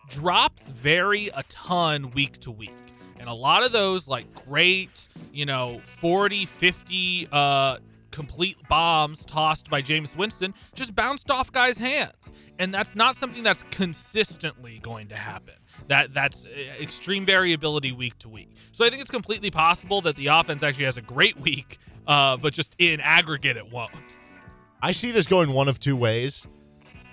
[0.08, 2.70] drops vary a ton week to week.
[3.18, 7.78] And a lot of those, like great, you know, 40, 50 uh,
[8.10, 12.32] complete bombs tossed by Jameis Winston, just bounced off guys' hands.
[12.58, 15.54] And that's not something that's consistently going to happen.
[15.88, 16.48] That that's uh,
[16.80, 18.54] extreme variability week to week.
[18.72, 22.36] So I think it's completely possible that the offense actually has a great week, uh,
[22.36, 24.18] but just in aggregate it won't.
[24.84, 26.46] I see this going one of two ways.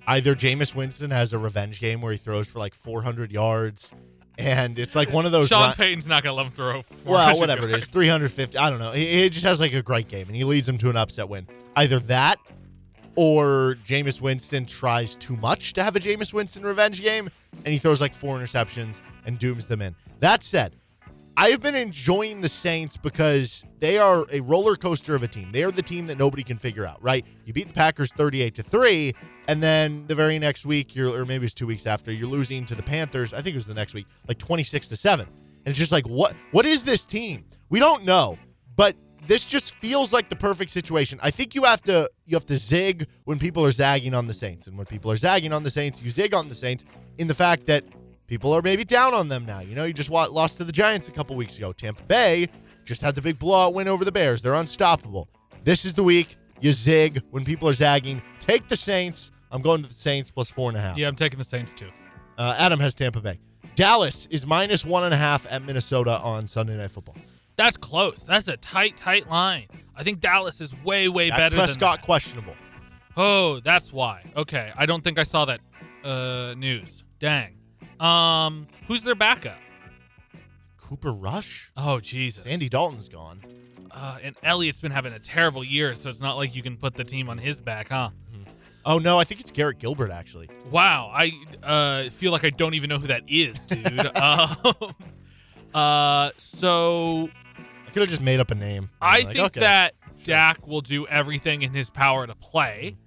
[0.06, 3.94] Either Jameis Winston has a revenge game where he throws for like 400 yards,
[4.38, 5.48] and it's like one of those.
[5.48, 6.84] Sean Payton's not going to let him throw.
[7.06, 7.84] well, whatever it yards.
[7.86, 8.58] is, 350.
[8.58, 8.92] I don't know.
[8.92, 11.30] He, he just has like a great game, and he leads them to an upset
[11.30, 11.48] win.
[11.78, 12.40] Either that,
[13.16, 17.30] or Jameis Winston tries too much to have a Jameis Winston revenge game,
[17.64, 19.96] and he throws like four interceptions and dooms them in.
[20.20, 20.76] That said,
[21.38, 25.52] I have been enjoying the Saints because they are a roller coaster of a team.
[25.52, 27.26] They are the team that nobody can figure out, right?
[27.46, 29.14] You beat the Packers 38 to 3,
[29.48, 32.76] and then the very next week, or maybe it's 2 weeks after, you're losing to
[32.76, 33.34] the Panthers.
[33.34, 35.26] I think it was the next week, like 26 to 7.
[35.28, 37.46] And it's just like what what is this team?
[37.70, 38.38] We don't know,
[38.76, 38.96] but
[39.28, 41.20] this just feels like the perfect situation.
[41.22, 44.34] I think you have to you have to zig when people are zagging on the
[44.34, 46.84] Saints, and when people are zagging on the Saints, you zig on the Saints
[47.20, 47.84] in the fact that
[48.32, 49.60] people are maybe down on them now.
[49.60, 51.74] You know, you just lost to the Giants a couple weeks ago.
[51.74, 52.48] Tampa Bay
[52.86, 54.42] just had the big blowout win over the Bears.
[54.42, 55.28] They're unstoppable.
[55.66, 58.22] This is the week you zig when people are zagging.
[58.40, 59.32] Take the Saints.
[59.52, 60.98] I'm going to the Saints plus four and a half.
[60.98, 61.90] Yeah, I'm taking the Saints too.
[62.38, 63.38] Uh, Adam has Tampa Bay.
[63.76, 67.18] Dallas is minus one and a half at Minnesota on Sunday Night Football.
[67.58, 68.24] That's close.
[68.24, 69.68] That's a tight, tight line.
[69.94, 72.06] I think Dallas is way, way Dak better Prescott than that.
[72.06, 72.56] questionable.
[73.18, 74.24] Oh, that's why.
[74.38, 75.60] Okay, I don't think I saw that
[76.06, 77.04] uh, news.
[77.20, 77.58] Dang.
[78.02, 79.58] Um, who's their backup?
[80.78, 81.72] Cooper Rush.
[81.78, 82.46] Oh, Jesus.
[82.46, 83.42] Andy Dalton's gone.
[83.92, 86.96] Uh, and Elliott's been having a terrible year, so it's not like you can put
[86.96, 88.10] the team on his back, huh?
[88.84, 90.50] Oh no, I think it's Garrett Gilbert actually.
[90.72, 91.32] Wow, I
[91.62, 94.06] uh, feel like I don't even know who that is, dude.
[94.18, 94.56] um,
[95.74, 97.30] uh, so
[97.88, 98.90] I could have just made up a name.
[99.00, 99.60] I Like, think okay.
[99.60, 99.94] that
[100.24, 102.98] Dak will do everything in his power to play,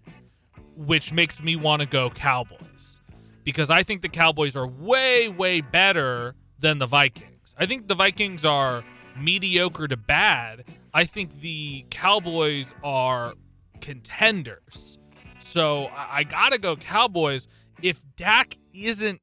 [0.76, 3.00] which makes me want to go Cowboys
[3.44, 7.54] because I think the Cowboys are way, way better than the Vikings.
[7.58, 8.82] I think the Vikings are
[9.18, 10.64] mediocre to bad.
[10.92, 13.34] I think the Cowboys are
[13.80, 14.98] contenders.
[15.40, 17.46] So I, I gotta go Cowboys.
[17.82, 19.20] If Dak isn't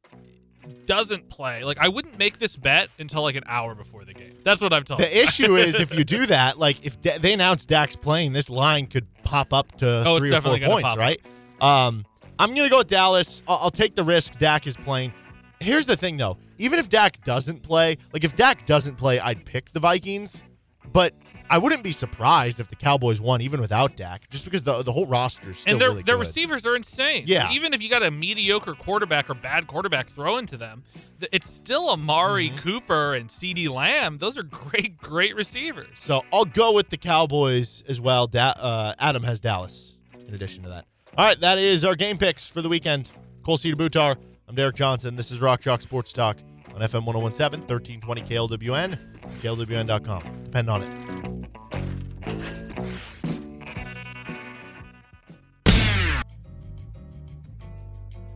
[0.86, 4.32] doesn't play, like I wouldn't make this bet until like an hour before the game.
[4.44, 5.04] That's what I'm telling.
[5.04, 8.50] the issue is if you do that, like if Da- they announce Dak's playing, this
[8.50, 11.20] line could pop up to Oh, three or four points, right?
[11.60, 12.06] Um,
[12.42, 13.42] I'm gonna go with Dallas.
[13.48, 14.38] I'll, I'll take the risk.
[14.39, 15.14] Dak is playing.
[15.60, 16.38] Here's the thing, though.
[16.58, 20.44] Even if Dak doesn't play, like if Dak doesn't play, I'd pick the Vikings.
[20.92, 21.14] But
[21.50, 24.92] I wouldn't be surprised if the Cowboys won even without Dak, just because the the
[24.92, 26.22] whole roster and their really their good.
[26.22, 27.26] receivers are insane.
[27.28, 27.48] Yeah.
[27.50, 30.84] So even if you got a mediocre quarterback or bad quarterback throwing to them,
[31.32, 32.58] it's still Amari Mm-hmm.
[32.58, 34.18] Cooper and CeeDee Lamb.
[34.18, 35.88] Those are great, great receivers.
[35.98, 38.26] So I'll go with the Cowboys as well.
[38.28, 40.86] Da- uh, Adam has Dallas in addition to that.
[41.18, 43.12] All right, that is our game picks for the weekend.
[43.43, 44.16] Cole Cedar Butar.
[44.47, 45.18] I'm Derek Johnson.
[45.18, 46.38] This is Rock Chalk Sports Talk
[46.74, 48.97] on FM 1017, 1320 KLWN,
[49.41, 50.43] KLWN.com.
[50.45, 50.89] Depend on it.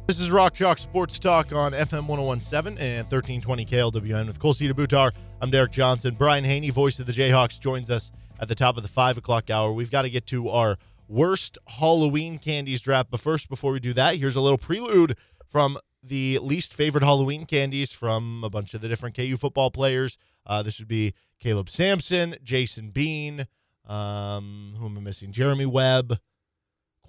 [0.08, 4.74] This is Rock Chalk Sports Talk on FM 1017 and 1320 KLWN with Cole Cedar
[4.74, 5.14] Butar.
[5.42, 6.16] I'm Derek Johnson.
[6.16, 9.50] Brian Hanni, voice of the Jayhawks, joins us at the top of the five o'clock
[9.50, 9.72] hour.
[9.72, 10.78] We've got to get to our
[11.08, 13.12] worst Halloween candies draft.
[13.12, 17.46] But first, before we do that, here's a little prelude from the least favorite Halloween
[17.46, 20.18] candies from a bunch of the different KU football players.
[20.46, 23.48] Uh, this would be Caleb Sampson, Jason Bean,
[23.86, 25.32] um, who am I missing?
[25.32, 26.20] Jeremy Webb,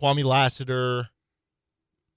[0.01, 1.09] Kwamie Lassiter.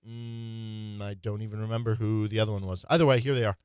[0.08, 2.86] Mm, I don't even remember who the other one was.
[2.90, 3.58] Either way, here they are.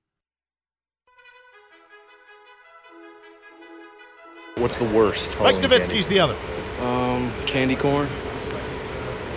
[4.57, 5.37] What's the worst?
[5.41, 6.37] Mike Halloween Nowitzki's the other.
[6.81, 8.09] Um, candy corn.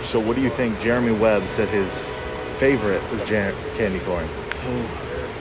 [0.04, 0.78] So, what do you think?
[0.80, 2.08] Jeremy Webb said his
[2.58, 4.28] favorite was jan- candy corn.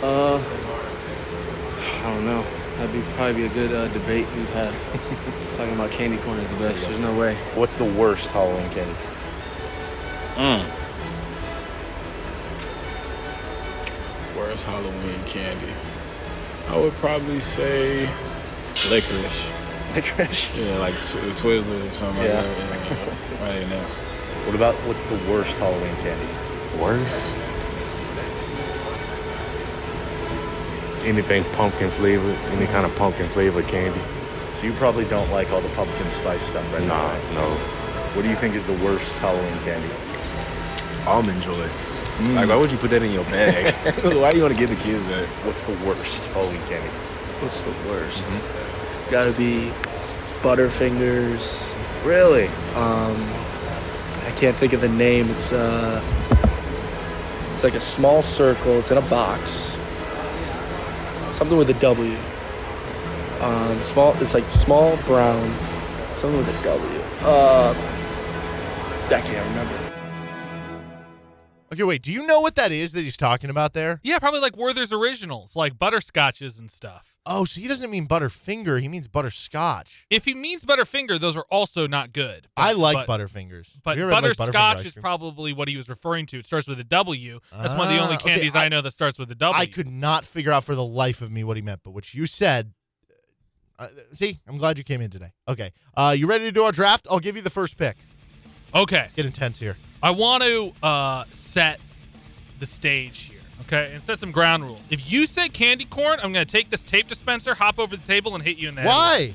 [0.01, 2.43] Oh, uh, I don't know.
[2.77, 4.73] That'd be probably be a good uh, debate we've had.
[5.57, 6.81] Talking about candy corn is the best.
[6.81, 7.35] There's no way.
[7.53, 8.95] What's the worst Halloween candy?
[14.35, 15.71] Worst Halloween candy?
[16.67, 18.09] I would probably say
[18.89, 19.51] licorice.
[19.97, 20.45] Licorice.
[20.55, 22.41] Yeah, like tw- Twizzlers or something Yeah.
[22.41, 22.45] like
[22.89, 23.17] that.
[23.41, 23.83] Yeah, right now.
[24.45, 26.27] What about what's the worst Halloween candy?
[26.79, 27.35] Worst?
[31.03, 33.99] Anything pumpkin flavored, any kind of pumpkin flavored candy.
[34.59, 37.33] So you probably don't like all the pumpkin spice stuff right Nah, now.
[37.33, 37.47] no.
[38.13, 39.89] What do you think is the worst Halloween candy?
[41.07, 41.67] Almond joy.
[42.17, 42.35] Mm.
[42.35, 43.73] Like, why would you put that in your bag?
[44.15, 45.27] why do you want to give the kids that?
[45.45, 46.89] What's the worst Halloween candy?
[47.41, 48.19] What's the worst?
[48.19, 49.11] Mm-hmm.
[49.11, 49.71] Gotta be
[50.47, 51.75] Butterfingers.
[52.05, 52.47] Really?
[52.73, 53.17] Um,
[54.23, 55.29] I can't think of the name.
[55.29, 56.01] It's uh,
[57.51, 58.79] it's like a small circle.
[58.79, 59.75] It's in a box.
[61.33, 62.17] Something with a W.
[63.41, 64.15] Um, small.
[64.21, 65.53] It's like small brown.
[66.15, 66.99] Something with a W.
[67.23, 67.75] Uh,
[69.07, 69.87] I can't remember.
[71.73, 72.01] Okay, wait.
[72.01, 73.99] Do you know what that is that he's talking about there?
[74.01, 77.16] Yeah, probably like Werther's Originals, like butterscotches and stuff.
[77.29, 78.79] Oh, so he doesn't mean Butterfinger.
[78.81, 80.05] He means Butterscotch.
[80.09, 82.47] If he means Butterfinger, those are also not good.
[82.55, 83.69] But- I like but, Butterfingers.
[83.83, 86.39] But had, like, Butterfinger butterscotch is probably what he was referring to.
[86.39, 87.39] It starts with a W.
[87.51, 89.35] That's one of the only Ah, okay, candies I- I, know that starts with a
[89.35, 89.59] W.
[89.61, 92.13] I could not figure out for the life of me what he meant, but what
[92.13, 92.71] you said.
[93.79, 95.33] Uh, see, I'm glad you came in today.
[95.47, 97.05] Okay, uh, you ready to do our draft?
[97.11, 97.97] I'll give you the first pick.
[98.73, 99.07] Okay.
[99.15, 99.77] Get intense here.
[100.01, 101.79] I want to uh, set
[102.59, 104.83] the stage here, okay, and set some ground rules.
[104.89, 108.05] If you say candy corn, I'm going to take this tape dispenser, hop over the
[108.05, 108.87] table, and hit you in the head.
[108.87, 109.33] Why?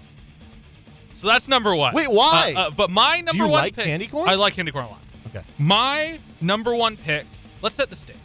[1.14, 1.94] So that's number one.
[1.94, 2.54] Wait, why?
[2.56, 4.28] Uh, uh, but my number Do you one like pick, candy corn?
[4.28, 5.00] I like candy corn a lot.
[5.28, 5.42] Okay.
[5.58, 7.24] My number one pick.
[7.62, 8.16] Let's set the stage.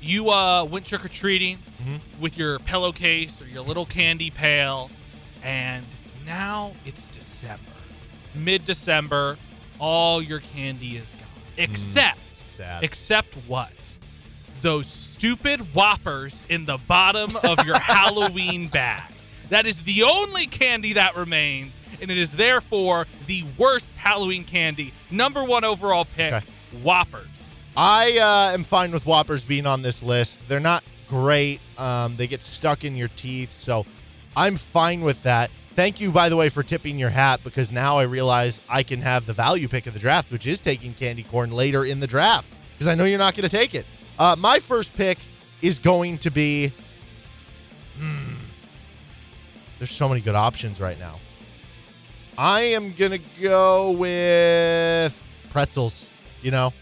[0.00, 2.20] You uh, went trick or treating Mm-hmm.
[2.20, 4.90] with your pillowcase or your little candy pail,
[5.44, 5.84] and
[6.26, 7.62] now it's December.
[8.24, 9.38] It's mid-December.
[9.78, 12.18] All your candy is gone, except
[12.58, 13.70] Mm, except what?
[14.62, 19.10] Those stupid whoppers in the bottom of your Halloween bag.
[19.50, 24.92] That is the only candy that remains, and it is therefore the worst Halloween candy.
[25.10, 26.46] Number one overall pick, Okay.
[26.82, 27.60] Whoppers.
[27.76, 30.46] I uh, am fine with Whoppers being on this list.
[30.48, 31.60] They're not great.
[31.78, 33.86] Um, they get stuck in your teeth, so
[34.36, 35.50] I'm fine with that.
[35.72, 39.00] Thank you, by the way, for tipping your hat because now I realize I can
[39.02, 42.06] have the value pick of the draft, which is taking candy corn later in the
[42.08, 43.86] draft because I know you're not going to take it.
[44.18, 45.18] Uh, my first pick
[45.62, 46.72] is going to be.
[47.98, 48.34] Hmm,
[49.78, 51.18] there's so many good options right now.
[52.36, 56.08] I am going to go with pretzels,
[56.40, 56.72] you know?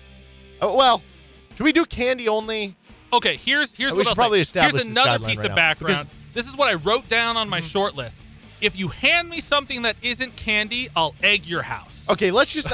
[0.60, 1.02] Oh, well,
[1.54, 2.74] should we do candy only?
[3.12, 4.42] Okay, here's here's We what should I'll probably say.
[4.60, 6.08] establish Here's another piece right of now, background.
[6.34, 8.20] This is what I wrote down on my short list.
[8.66, 12.10] If you hand me something that isn't candy, I'll egg your house.
[12.10, 12.66] Okay, let's just.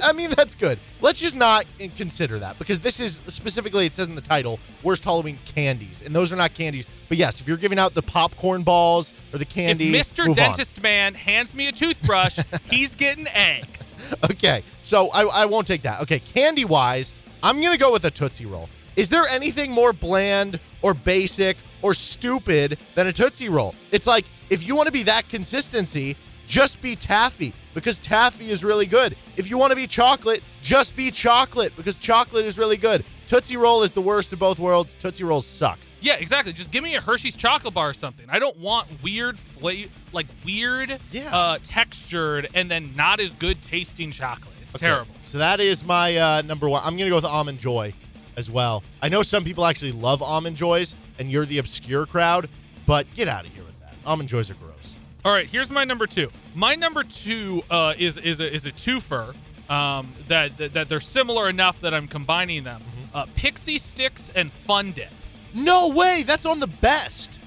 [0.04, 0.78] I mean, that's good.
[1.00, 1.66] Let's just not
[1.96, 6.02] consider that because this is specifically, it says in the title, worst Halloween candies.
[6.06, 6.86] And those are not candies.
[7.08, 9.92] But yes, if you're giving out the popcorn balls or the candy.
[9.92, 10.18] If Mr.
[10.28, 10.50] move on.
[10.50, 12.38] Dentist Man hands me a toothbrush,
[12.70, 13.96] he's getting eggs.
[14.30, 16.00] Okay, so I, I won't take that.
[16.02, 17.12] Okay, candy wise,
[17.42, 18.68] I'm going to go with a Tootsie Roll.
[18.94, 23.74] Is there anything more bland or basic or stupid than a Tootsie Roll?
[23.90, 26.16] It's like, if you want to be that consistency,
[26.46, 29.16] just be taffy because taffy is really good.
[29.36, 33.04] If you want to be chocolate, just be chocolate because chocolate is really good.
[33.26, 34.94] Tootsie Roll is the worst of both worlds.
[35.00, 35.78] Tootsie Rolls suck.
[36.02, 36.52] Yeah, exactly.
[36.52, 38.26] Just give me a Hershey's chocolate bar or something.
[38.28, 41.34] I don't want weird flavor, like weird, Yeah.
[41.34, 44.54] uh, textured and then not as good tasting chocolate.
[44.62, 45.14] It's Okay, terrible.
[45.24, 46.82] So that is my uh, number one.
[46.84, 47.94] I'm gonna go with almond joy
[48.36, 48.82] as well.
[49.00, 52.50] I know some people actually love almond joys, and you're the obscure crowd,
[52.86, 53.63] but get out of here.
[54.06, 54.94] Almond joys are gross.
[55.24, 56.28] All right, here's my number two.
[56.54, 59.34] My number two uh, is is a, is a twofer
[59.70, 62.80] um, that, that that they're similar enough that I'm combining them.
[62.80, 63.16] Mm-hmm.
[63.16, 65.08] Uh, Pixie sticks and Fun Dip.
[65.54, 66.24] No way.
[66.26, 67.38] That's on the best.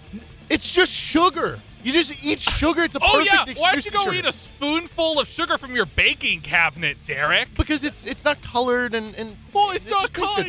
[0.49, 1.60] It's just sugar.
[1.88, 2.83] You just eat sugar.
[2.83, 5.57] It's a Oh perfect yeah, excuse why don't you go eat a spoonful of sugar
[5.57, 7.47] from your baking cabinet, Derek?
[7.55, 10.45] Because it's it's not colored and and Well, it's it not colored.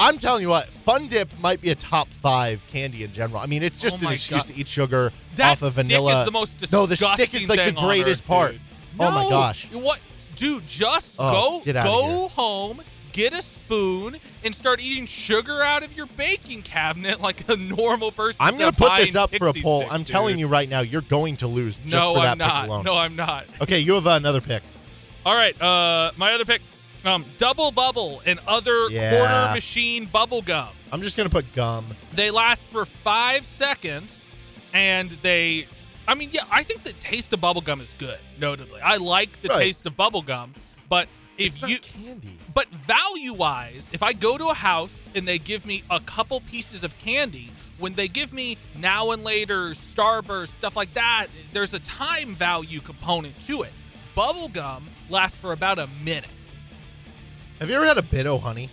[0.00, 3.38] I'm telling you what, Fun Dip might be a top five candy in general.
[3.40, 4.52] I mean, it's just Oh an excuse God.
[4.52, 6.18] to eat sugar That off of stick vanilla.
[6.20, 8.52] is the most no, the stick is like the greatest earth, part.
[8.52, 8.60] dude.
[8.98, 9.68] Oh my gosh.
[9.70, 10.00] What,
[10.34, 10.66] dude?
[10.66, 12.80] Just Oh, go go home,
[13.12, 18.12] get a spoon, and start eating sugar out of your baking cabinet like a normal
[18.12, 18.36] person.
[18.40, 19.80] I'm gonna put this up for a poll.
[19.80, 20.40] sticks, I'm telling dude.
[20.40, 22.68] you right now, you're going to lose just No, for that I'm pick not.
[22.68, 22.84] alone.
[22.84, 23.46] No, I'm not.
[23.60, 24.62] Okay, you have uh, another pick.
[25.26, 26.62] All right, uh, my other pick,
[27.04, 29.10] um, Double Bubble and other Yeah.
[29.10, 30.74] quarter machine bubble gums.
[30.92, 31.86] I'm just gonna put gum.
[32.14, 34.34] They last for five seconds,
[34.72, 35.66] and they.
[36.08, 38.18] I mean, yeah, I think the taste of bubblegum is good.
[38.40, 39.58] Notably, I like the Right.
[39.64, 40.50] taste of bubblegum,
[40.88, 41.08] but
[41.40, 42.38] if you, candy.
[42.54, 46.40] but value wise, if I go to a house and they give me a couple
[46.40, 51.74] pieces of candy, when they give me now and later Starburst stuff like that, there's
[51.74, 53.72] a time value component to it.
[54.16, 56.30] Bubblegum lasts for about a minute.
[57.58, 58.68] Have you ever had a Bit-O-Honey?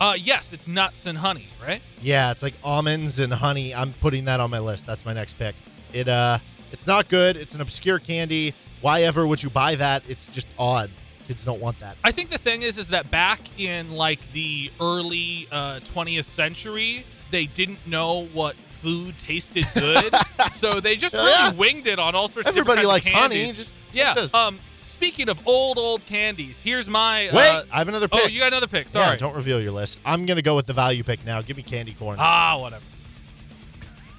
[0.00, 1.80] Uh, yes, it's nuts and honey, right?
[2.02, 3.74] Yeah, it's like almonds and honey.
[3.74, 4.86] I'm putting that on my list.
[4.86, 5.54] That's my next pick.
[5.92, 6.38] It uh,
[6.72, 7.36] it's not good.
[7.36, 8.52] It's an obscure candy.
[8.80, 10.02] Why ever would you buy that?
[10.08, 10.90] It's just odd.
[11.26, 11.96] Kids don't want that.
[12.04, 17.04] I think the thing is, is that back in like the early uh, 20th century,
[17.30, 20.14] they didn't know what food tasted good,
[20.52, 21.52] so they just really Yeah.
[21.52, 23.52] winged it on all sorts Everybody of likes different kinds of honey.
[23.56, 24.26] Just yeah.
[24.34, 27.30] Um, speaking of old old candies, here's my.
[27.32, 28.20] Wait, uh, I have another pick.
[28.24, 28.86] oh, you got another pick.
[28.88, 29.16] Yeah, Sorry.
[29.16, 30.00] don't reveal your list.
[30.04, 31.40] I'm gonna go with the value pick now.
[31.40, 32.16] Give me candy corn.
[32.20, 32.84] ah, whatever.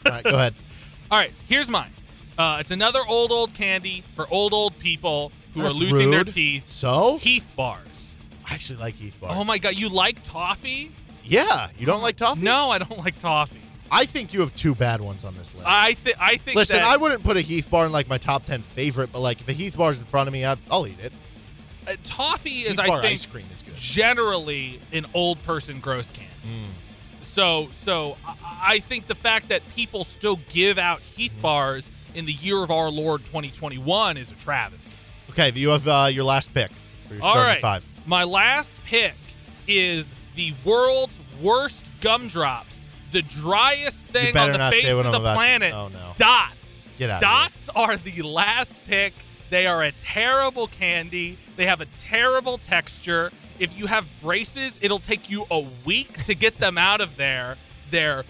[0.08, 0.56] All right, go ahead.
[1.12, 1.92] All right, here's mine.
[2.38, 6.20] Uh, it's another old old candy for old old people who That's are losing their
[6.20, 6.28] rude.
[6.34, 6.70] teeth.
[6.72, 8.18] So Heath bars.
[8.48, 9.34] I actually like Heath bars.
[9.36, 10.92] Oh my god, you like toffee?
[11.24, 12.42] Yeah, you don't like toffee?
[12.44, 13.62] No, I don't like toffee.
[13.92, 15.66] I think you have two bad ones on this list.
[15.68, 18.18] I think I think Listen, that I wouldn't put a Heath bar in like my
[18.20, 20.86] top ten favorite, but like if a Heath bar's in front of me, I, I'll
[20.86, 21.12] eat it.
[21.88, 23.76] uh, toffee is Heath I bar think ice cream is good.
[23.76, 26.32] generally an old person gross candy.
[27.24, 28.36] So so I,
[28.68, 31.42] I think the fact that people still give out Heath Mm-hmm.
[31.42, 34.94] bars in the year of our Lord 2021 is a travesty.
[35.38, 36.72] Okay, you have uh, your last pick
[37.10, 37.86] for your All right, five.
[38.06, 39.16] my last pick
[39.68, 45.34] is the world's worst gumdrops, the driest thing on the face of I'm the to-
[45.36, 45.74] planet.
[45.74, 46.14] oh, no.
[46.16, 46.84] Dots.
[46.98, 47.20] Get out.
[47.20, 49.14] Dots are the last pick.
[49.50, 51.38] They are a terrible candy.
[51.58, 53.30] They have a terrible texture.
[53.60, 57.58] If you have braces, it'll take you a week to get them out of there.
[57.92, 58.24] They're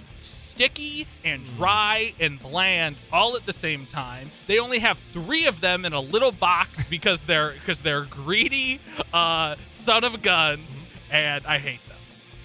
[0.55, 4.31] sticky and dry and bland all at the same time.
[4.47, 8.79] They only have 3 of them in a little box because they're because they're greedy
[9.13, 11.97] uh son of guns and I hate them.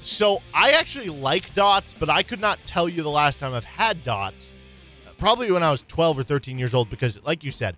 [0.03, 3.65] So I actually like dots, but I could not tell you the last time I've
[3.65, 4.53] had dots.
[5.19, 7.77] Probably when I was 12 or 13 years old, because like you said,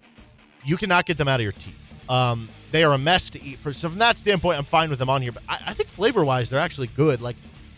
[0.64, 1.76] you cannot get them out of your teeth.
[2.08, 3.58] Um, they are a mess to eat.
[3.58, 5.32] For so from that standpoint, I'm fine with them on here.
[5.32, 7.20] But I, I think flavor wise, they're actually good.
[7.20, 7.36] Like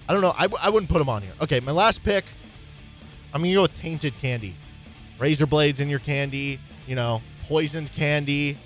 [0.09, 1.33] I don't know, I, w- I wouldn't put them on here.
[1.41, 2.25] Okay, my last pick.
[3.35, 4.55] I'm gonna go with tainted candy,
[5.19, 6.61] razor blades in your candy.
[6.87, 8.57] You know, poisoned candy,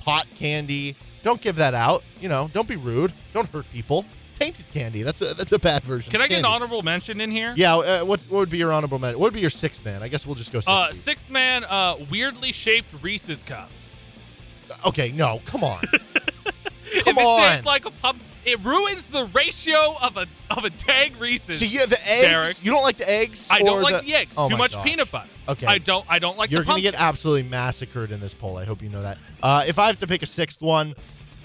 [0.00, 0.96] pot candy.
[1.22, 2.02] Don't give that out.
[2.20, 3.12] You know, don't be rude.
[3.32, 4.04] Don't hurt people.
[4.38, 5.02] Tainted candy.
[5.02, 6.10] That's a that's a bad version.
[6.10, 7.52] Can I get an honorable mention in here?
[7.56, 7.76] Yeah.
[7.76, 9.18] Uh, what what would be your honorable mention?
[9.20, 10.02] What would be your sixth man?
[10.02, 10.68] I guess we'll just go sixth.
[10.68, 13.98] Uh, sixth man, uh, weirdly shaped Reese's cups.
[14.86, 15.12] okay.
[15.12, 15.40] No.
[15.46, 15.80] Come on.
[15.92, 17.52] if Come it's on.
[17.52, 21.58] shaped like a pump, it ruins the ratio of a of a dang Reese's.
[21.58, 22.28] so you have the eggs.
[22.28, 22.64] Derek.
[22.64, 23.48] You don't like the eggs.
[23.50, 24.34] I don't like the, eggs.
[24.36, 24.84] Oh Too much gosh.
[24.86, 25.28] peanut butter.
[25.48, 25.66] Okay.
[25.66, 26.04] I don't.
[26.08, 28.56] I don't like You're the gonna get absolutely massacred in this poll.
[28.56, 29.18] I hope you know that.
[29.42, 30.94] Uh, if I have to pick a sixth one,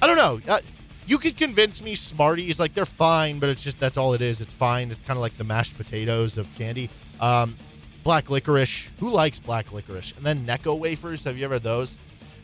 [0.01, 0.39] I don't know.
[0.47, 0.59] Uh,
[1.05, 4.41] you could convince me Smarties like they're fine, but it's just that's all it is.
[4.41, 4.91] It's fine.
[4.91, 6.89] It's kind of like the mashed potatoes of candy.
[7.19, 7.55] Um,
[8.03, 8.89] black licorice.
[8.99, 10.13] Who likes black licorice?
[10.17, 11.23] And then Necco wafers.
[11.23, 11.97] Have you ever had those?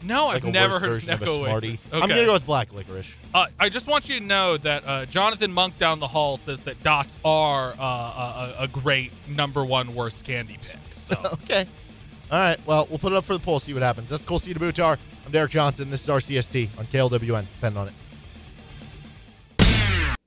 [0.03, 1.69] No, Like I've a never worse heard version of a Necco Smartie.
[1.71, 1.87] wafers.
[1.91, 2.13] I'm Okay.
[2.13, 3.11] gonna go with black licorice.
[3.33, 6.61] Uh, I just want you to know that uh, Jonathan Monk down the hall says
[6.61, 10.79] that dots are uh, a, a, a great number one worst candy pick.
[10.95, 11.65] So okay.
[12.31, 12.59] All right.
[12.67, 14.09] Well, we'll put it up for the poll, see what happens.
[14.09, 14.97] That's Cole Butar.
[15.25, 15.89] I'm Derek Johnson.
[15.89, 17.45] This is RCST on KLWN.
[17.55, 17.93] Depend on it.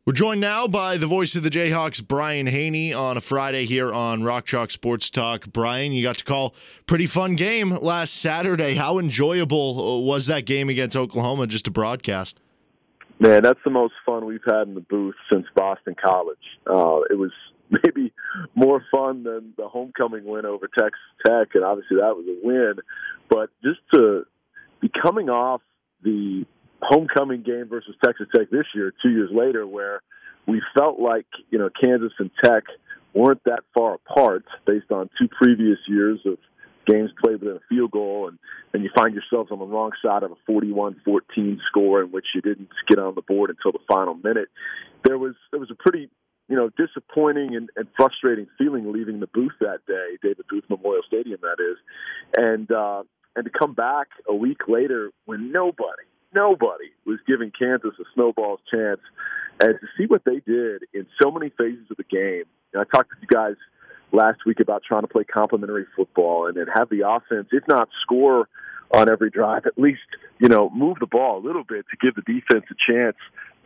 [0.05, 3.93] We're joined now by the voice of the Jayhawks, Brian Hanni, on a Friday here
[3.93, 5.47] on Rock Chalk Sports Talk.
[5.53, 8.75] Brian, you got to call pretty fun game last Saturday.
[8.75, 12.41] How enjoyable uh, was that game against Oklahoma just to broadcast?
[13.21, 16.37] Man, that's the most fun we've had in the booth since Boston College.
[16.67, 17.31] Uh, it was
[17.71, 18.13] maybe
[18.57, 22.75] more fun than the homecoming win over Texas Tech, and obviously that was a win.
[23.31, 24.25] But just to
[24.81, 25.61] be coming off
[26.03, 26.45] the
[26.83, 30.03] homecoming game versus Texas Tech this year, two years later, where
[30.47, 32.65] we felt like you know Kansas and Tech
[33.15, 36.39] weren't that far apart based on two previous years of
[36.87, 38.39] games played within a field goal, and
[38.73, 42.41] and you find yourselves on the wrong side of a 41-14 score in which you
[42.41, 44.49] didn't get on the board until the final minute.
[45.05, 46.09] There was there was a pretty
[46.49, 51.03] you know disappointing and, and frustrating feeling leaving the booth that day, David Booth Memorial
[51.07, 51.79] Stadium, that is,
[52.37, 53.03] and uh,
[53.37, 56.05] and to come back a week later when nobody
[56.35, 59.01] nobody was giving Kansas a snowball's chance.
[59.61, 62.85] And to see what they did in so many phases of the game, and I
[62.85, 63.57] talked to you guys
[64.13, 67.89] last week about trying to play complementary football and then have the offense, if not
[68.03, 68.49] score
[68.93, 70.01] on every drive, at least
[70.39, 73.17] you know move the ball a little bit to give the defense a chance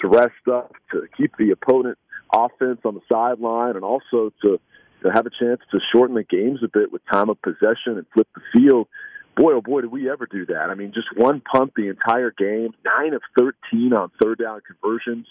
[0.01, 1.99] to rest up, to keep the opponent
[2.35, 4.61] offense on the sideline, and also to
[5.03, 8.07] to have a chance to shorten the games a bit with time of possession and
[8.14, 8.89] flip the field
[9.37, 10.70] boy, oh boy, did we ever do that.
[10.70, 15.26] I mean, just one punt the entire game, nine of 13 on third down conversions.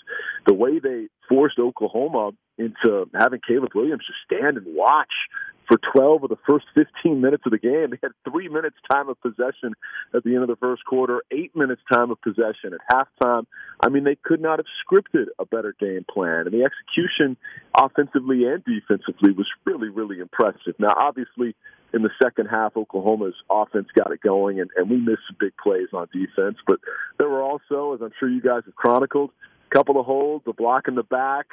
[0.45, 5.11] The way they forced Oklahoma into having Caleb Williams just stand and watch
[5.67, 7.89] for 12 of the first 15 minutes of the game.
[7.89, 9.73] They had three minutes time of possession
[10.13, 13.45] at the end of the first quarter, eight minutes time of possession at halftime.
[13.79, 16.45] I mean, they could not have scripted a better game plan.
[16.45, 17.37] And the execution
[17.77, 20.75] offensively and defensively was really, really impressive.
[20.79, 21.55] Now, obviously,
[21.93, 25.53] in the second half, Oklahoma's offense got it going, and, and we missed some big
[25.57, 26.57] plays on defense.
[26.67, 26.79] But
[27.17, 29.31] there were also, as I'm sure you guys have chronicled,
[29.71, 31.47] a couple of holds, a block in the back,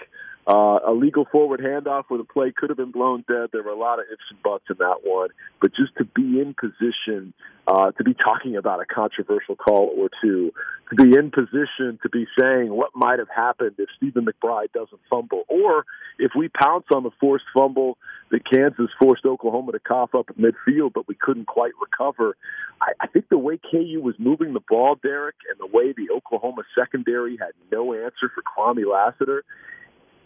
[0.47, 3.51] uh, a legal forward handoff where the play could have been blown dead.
[3.53, 5.28] There were a lot of ifs and buts in that one.
[5.61, 7.32] But just to be in position
[7.68, 10.53] uh, to be talking about a controversial call or two,
[10.90, 15.01] to be in position to be saying what might have happened if Stephen McBride doesn't
[15.09, 15.84] fumble, or
[16.18, 17.99] if we pounce on the forced fumble
[18.30, 22.36] that Kansas forced Oklahoma to cough up at midfield, but we couldn't quite recover.
[22.80, 26.12] I, I think the way KU was moving the ball, Derek, and the way the
[26.12, 29.45] Oklahoma secondary had no answer for Kwamie Lassiter,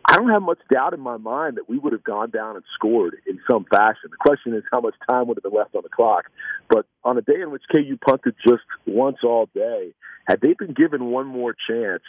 [0.08, 2.64] I don't have much doubt in my mind that we would have gone down and
[2.74, 4.10] scored in some fashion.
[4.10, 6.26] The question is how much time would have been left on the clock.
[6.70, 9.92] But on a day in which KU punted just once all day,
[10.28, 12.02] had they been given one more chance,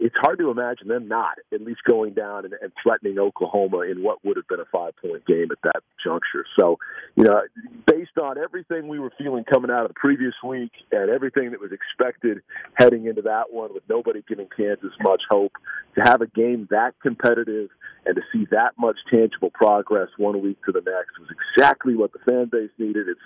[0.00, 4.02] it's hard to imagine them not at least going down and, and threatening Oklahoma in
[4.02, 6.44] what would have been a five point game at that juncture.
[6.58, 6.78] So,
[7.16, 7.42] you know,
[7.86, 11.60] based on everything we were feeling coming out of the previous week and everything that
[11.60, 12.38] was expected
[12.74, 15.52] heading into that one, with nobody giving Kansas much hope,
[15.96, 17.70] to have a game that competitive
[18.04, 22.12] and to see that much tangible progress one week to the next was exactly what
[22.12, 23.08] the fan base needed.
[23.08, 23.20] It's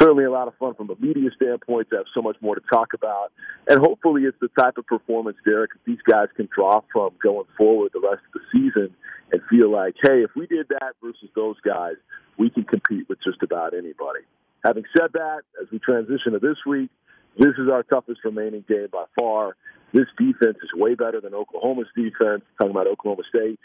[0.00, 2.60] certainly a lot of fun from a media standpoint to have so much more to
[2.70, 3.32] talk about,
[3.68, 7.46] and hopefully, it's the type of performance, Derek, that these guys can draw from going
[7.56, 8.94] forward the rest of the season
[9.32, 11.94] and feel like, hey, if we did that versus those guys,
[12.38, 14.20] we can compete with just about anybody.
[14.64, 16.90] Having said that, as we transition to this week,
[17.36, 19.56] this is our toughest remaining game by far.
[19.92, 22.42] This defense is way better than Oklahoma's defense.
[22.58, 23.58] Talking about Oklahoma State,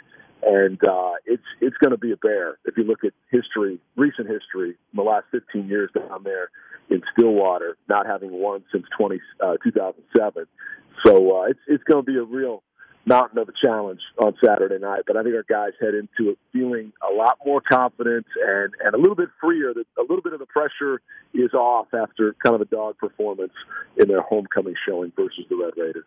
[0.44, 4.30] and uh, it's it's going to be a bear if you look at history, recent
[4.30, 6.50] history, in the last 15 years down there
[6.90, 10.46] in Stillwater, not having won since 20, uh, 2007.
[11.06, 12.64] So uh, it's it's going to be a real
[13.06, 15.02] mountain of a challenge on Saturday night.
[15.06, 18.94] But I think our guys head into it feeling a lot more confident and and
[18.94, 19.74] a little bit freer.
[19.74, 21.02] That a little bit of the pressure
[21.34, 23.54] is off after kind of a dog performance
[23.98, 26.06] in their homecoming showing versus the Red Raiders.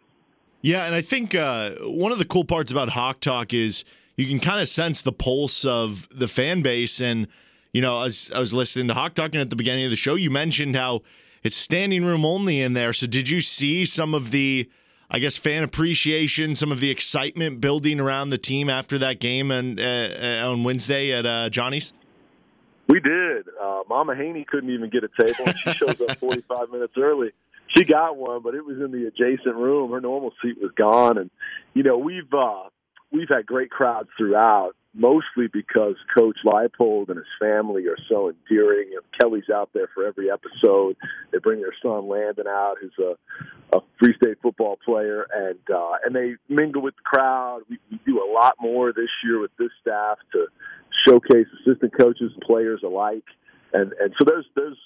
[0.62, 3.84] Yeah, and I think uh, one of the cool parts about Hawk Talk is
[4.16, 7.00] you can kind of sense the pulse of the fan base.
[7.00, 7.28] And
[7.72, 10.14] you know, as I was listening to Hawk Talking at the beginning of the show,
[10.14, 11.02] you mentioned how
[11.46, 12.92] it's standing room only in there.
[12.92, 14.68] So did you see some of the
[15.08, 19.52] I guess fan appreciation, some of the excitement building around the team after that game
[19.52, 21.92] and uh, on Wednesday at uh, Johnny's.
[22.88, 23.46] We did.
[23.60, 27.30] Uh, Mama Hanni couldn't even get a table, and she shows up 45 minutes early.
[27.76, 29.92] She got one, but it was in the adjacent room.
[29.92, 31.30] Her normal seat was gone, and
[31.74, 32.64] you know we've uh,
[33.12, 38.90] we've had great crowds throughout mostly because Coach Leipold and his family are so endearing.
[38.94, 40.96] And Kelly's out there for every episode.
[41.32, 45.96] They bring their son Landon out, who's a, a Free State football player, and uh,
[46.04, 47.60] and they mingle with the crowd.
[47.68, 50.46] We, we do a lot more this year with this staff to
[51.06, 53.24] showcase assistant coaches and players alike.
[53.72, 54.78] And and so there's there's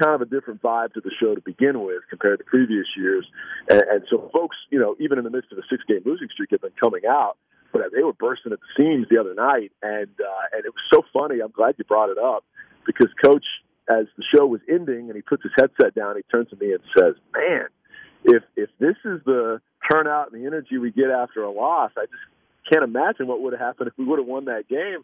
[0.00, 3.26] kind of a different vibe to the show to begin with compared to previous years.
[3.68, 6.28] And, and so folks, you know, even in the midst of a six game losing
[6.32, 7.36] streak have been coming out,
[7.72, 9.72] but they were bursting at the seams the other night.
[9.82, 11.40] And, uh, and it was so funny.
[11.40, 12.44] I'm glad you brought it up
[12.86, 13.44] because coach,
[13.90, 16.72] as the show was ending and he puts his headset down, he turns to me
[16.72, 17.66] and says, man,
[18.24, 19.60] if, if this is the
[19.90, 22.22] turnout and the energy we get after a loss, I just
[22.70, 25.02] can't imagine what would have happened if we would have won that game.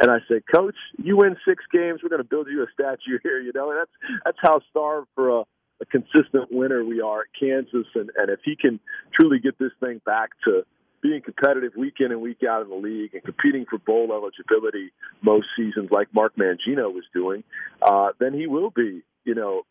[0.00, 3.18] And I said, Coach, you win six games, we're going to build you a statue
[3.22, 3.40] here.
[3.40, 5.44] You know, and that's that's how starved for a,
[5.80, 7.86] a consistent winner we are at Kansas.
[7.94, 8.78] And and if he can
[9.18, 10.64] truly get this thing back to
[11.02, 14.90] being competitive week in and week out in the league and competing for bowl eligibility
[15.22, 17.44] most seasons, like Mark Mangino was doing,
[17.82, 19.62] uh, then he will be, you know,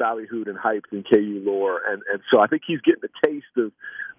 [0.00, 1.80] ballyhooed and hyped in KU lore.
[1.88, 3.72] And, and so I think he's getting a taste of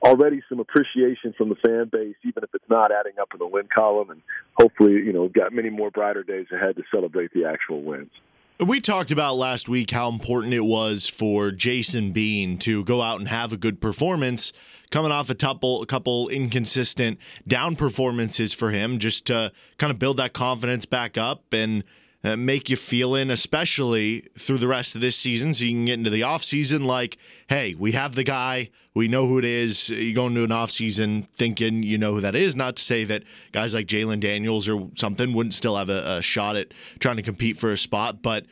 [0.04, 3.48] already some appreciation from the fan base, even if it's not adding up in the
[3.48, 4.10] win column.
[4.10, 4.22] And
[4.56, 8.12] hopefully, you know, got many more brighter days ahead to celebrate the actual wins.
[8.60, 13.20] We talked about last week how important it was for Jason Bean to go out
[13.20, 14.52] and have a good performance,
[14.90, 20.00] coming off a couple, a couple inconsistent down performances for him, just to kind of
[20.00, 21.84] build that confidence back up and
[22.24, 25.86] uh, make you feel in, especially through the rest of this season, so you can
[25.86, 29.90] get into the offseason like, hey, we have the guy, we know who it is.
[29.90, 32.56] You go into an offseason thinking you know who that is.
[32.56, 36.22] Not to say that guys like Jalon Daniels or something wouldn't still have a, a
[36.22, 38.46] shot at trying to compete for a spot, but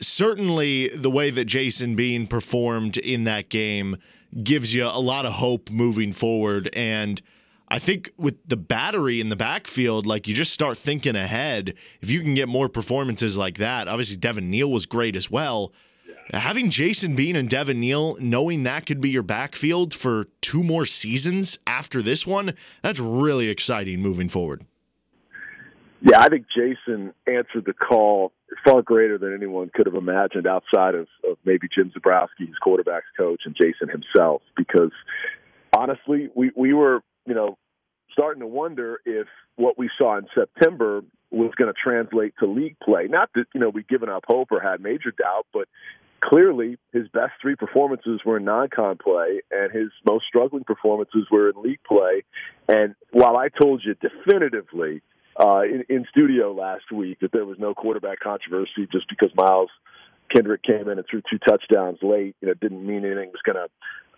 [0.00, 3.96] certainly the way that Jason Bean performed in that game
[4.42, 7.20] gives you a lot of hope moving forward and–
[7.74, 11.74] I think with the battery in the backfield, like you just start thinking ahead.
[12.00, 15.72] If you can get more performances like that, obviously Devin Neal was great as well.
[16.06, 16.38] Yeah.
[16.38, 20.86] Having Jason Bean and Devin Neal, knowing that could be your backfield for two more
[20.86, 22.52] seasons after this one,
[22.82, 24.64] that's really exciting moving forward.
[26.00, 28.30] Yeah, I think Jason answered the call
[28.64, 33.06] far greater than anyone could have imagined outside of, of maybe Jim Zabransky, his quarterback's
[33.18, 34.42] coach, and Jason himself.
[34.56, 34.92] Because
[35.76, 37.58] honestly, we, we were, you know,
[38.14, 42.76] starting to wonder if what we saw in September was going to translate to league
[42.82, 43.08] play.
[43.08, 45.68] Not that you know we'd given up hope or had major doubt, but
[46.20, 51.50] clearly his best three performances were in non-con play, and his most struggling performances were
[51.50, 52.22] in league play.
[52.68, 55.02] And while I told you definitively
[55.38, 59.70] uh, in, in studio last week that there was no quarterback controversy just because Miles
[60.34, 63.56] Kendrick came in and threw two touchdowns late, you know, didn't mean anything was going
[63.56, 63.68] to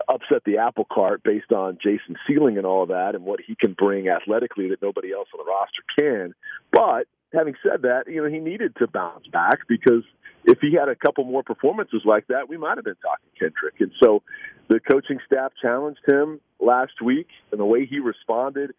[0.08, 3.54] upset the apple cart based on Jason's ceiling and all of that and what he
[3.54, 6.34] can bring athletically that nobody else on the roster can.
[6.72, 10.04] But having said that, you know, he needed to bounce back because
[10.46, 13.74] if he had a couple more performances like that, we might have been talking Kendrick.
[13.80, 14.22] And so
[14.68, 18.72] the coaching staff challenged him last week and the way he responded,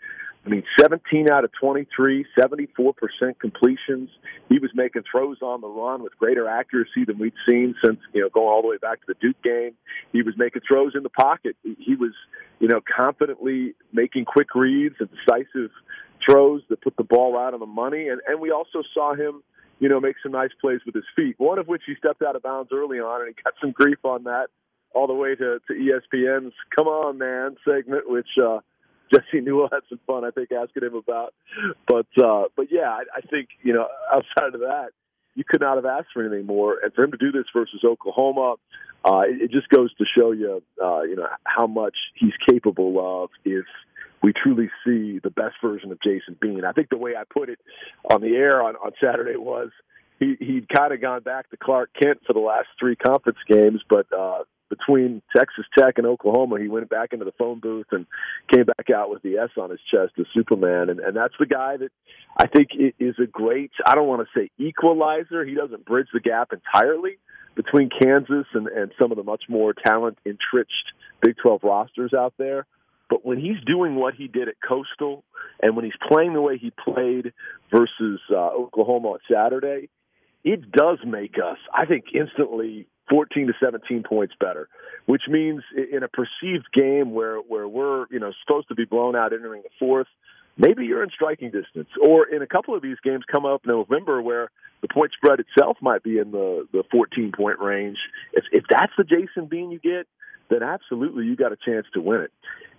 [0.45, 2.93] I mean, 17 out of 23, 74%
[3.39, 4.09] completions.
[4.47, 8.22] He was making throws on the run with greater accuracy than we'd seen since, you
[8.22, 9.72] know, going all the way back to the Duke game.
[10.13, 11.57] He was making throws in the pocket.
[11.63, 12.13] He was,
[12.59, 15.72] you know, confidently making quick reads and decisive
[16.26, 18.07] throws that put the ball out on the money.
[18.07, 19.43] And, and we also saw him,
[19.80, 22.36] you know, make some nice plays with his feet, one of which he stepped out
[22.36, 24.47] of bounds early on, and he got some grief on that
[24.93, 28.59] all the way to, to ESPN's "Come On Man" segment, which uh,
[29.13, 31.34] Jesse Newell had some fun, I think, asking him about.
[31.88, 34.89] But uh, but yeah, I, I think you know outside of that,
[35.36, 36.79] you could not have asked for anything more.
[36.82, 38.55] And for him to do this versus Oklahoma,
[39.05, 43.24] uh, it, it just goes to show you, uh, you know, how much he's capable
[43.24, 43.66] of if
[44.22, 46.66] we truly see the best version of Jason Bean.
[46.66, 47.60] I think the way I put it
[48.12, 49.70] on the air on, on Saturday was
[50.20, 53.82] he he'd kind of gone back to Clark Kent for the last three conference games,
[53.89, 58.06] but uh, between Texas Tech and Oklahoma, he went back into the phone booth and
[58.54, 60.89] came back out with the S on his chest as Superman.
[60.89, 61.92] And, and that's the guy that
[62.36, 62.70] I think
[63.00, 65.46] is a great, I don't want to say equalizer.
[65.46, 67.18] He doesn't bridge the gap entirely
[67.56, 72.34] between Kansas and, and some of the much more talent entrenched Big 12 rosters out
[72.38, 72.66] there.
[73.09, 75.24] But when he's doing what he did at Coastal
[75.62, 77.34] and when he's playing the way he played
[77.71, 79.89] versus uh, Oklahoma on Saturday,
[80.43, 84.67] it does make us, I think, instantly 14 to 17 points better,
[85.05, 89.16] which means in a perceived game where, where we're, you know, supposed to be blown
[89.16, 90.08] out entering the fourth,
[90.58, 91.89] maybe you're in striking distance.
[92.01, 94.51] Or in a couple of these games come up in November where
[94.82, 97.97] the point spread itself might be in the, the 14 point range.
[98.34, 100.08] If, if that's the Jason Bean you get,
[100.49, 102.32] then absolutely you got a chance to win it.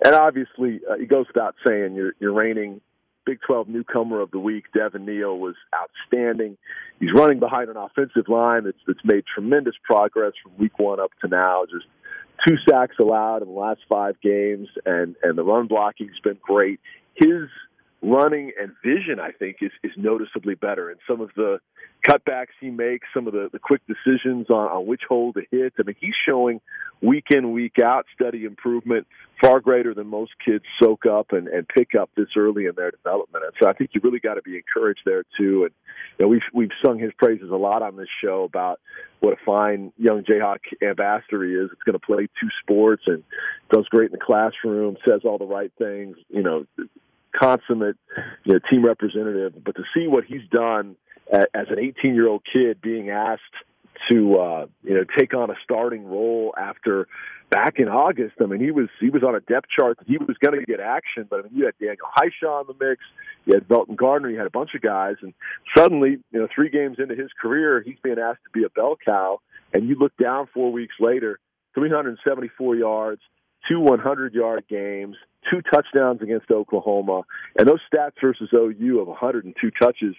[0.05, 2.81] And obviously, uh, it goes without saying you're, you're reigning
[3.29, 6.57] Big 12 newcomer of the week, Devin Neal, was outstanding.
[6.99, 11.11] He's running behind an offensive line that's, that's made tremendous progress from week one up
[11.21, 11.65] to now.
[11.71, 11.85] Just
[12.47, 16.81] two sacks allowed in the last five games, and, and the run blocking's been great.
[17.17, 17.49] His
[18.03, 20.91] running and vision, I think, is, is noticeably better.
[20.91, 21.59] And some of the
[22.09, 25.75] cutbacks he makes, some of the, the quick decisions on, on which hole to hit.
[25.79, 26.61] I mean, he's showing
[27.01, 29.07] week in, week out steady improvement,
[29.41, 32.91] far greater than most kids soak up and, and pick up this early in their
[32.91, 33.45] development.
[33.45, 35.65] And so I think you really got to be encouraged there too.
[35.65, 35.73] And
[36.19, 38.81] you know, we've we've sung his praises a lot on this show about
[39.21, 41.71] what a fine young Jayhawk ambassador he is.
[41.73, 43.23] It's going to play two sports and
[43.73, 46.17] does great in the classroom, says all the right things.
[46.29, 46.67] You know,
[47.35, 47.97] consummate
[48.45, 49.63] you know, team representative.
[49.65, 50.97] But to see what he's done
[51.33, 53.43] as an 18 year old kid being asked
[54.11, 57.09] to uh, you know take on a starting role after
[57.51, 58.37] back in August.
[58.41, 60.65] I mean, he was he was on a depth chart that he was going to
[60.65, 63.03] get action, but I mean, you had Daniel Hishaw in the mix,
[63.47, 65.35] you had Velton Gardner, you had a bunch of guys, and
[65.77, 68.97] suddenly, you know, three games into his career, he's being asked to be a bell
[69.07, 69.41] cow,
[69.73, 71.39] and you look down four weeks later,
[71.75, 73.23] 374 yards,
[73.69, 75.17] two 100 yard games,
[75.51, 77.23] two touchdowns against Oklahoma,
[77.59, 80.15] and those stats versus OU of 102 touches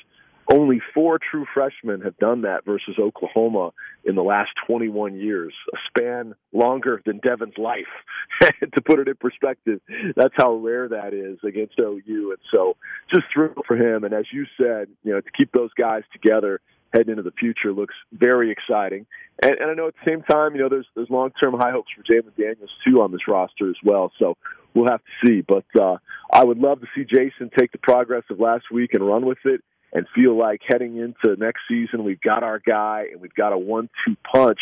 [0.52, 3.72] only four true freshmen have done that versus Oklahoma
[4.04, 7.86] in the last 21 years, a span longer than Devin's life.
[8.42, 9.80] to put it in perspective,
[10.16, 12.32] that's how rare that is against OU.
[12.32, 12.76] And so
[13.14, 14.04] just thrilled for him.
[14.04, 16.62] And as you said, you know, to keep those guys together
[16.94, 19.06] heading into the future looks very exciting.
[19.42, 21.72] And, and I know at the same time, you know, there's there's long term high
[21.72, 24.12] hopes for Jalon Daniels too on this roster as well.
[24.20, 24.38] So
[24.74, 25.42] we'll have to see.
[25.42, 25.98] But uh,
[26.32, 29.40] I would love to see Jason take the progress of last week and run with
[29.46, 29.62] it
[29.92, 33.58] and feel like heading into next season we've got our guy and we've got a
[33.58, 34.60] one-two punch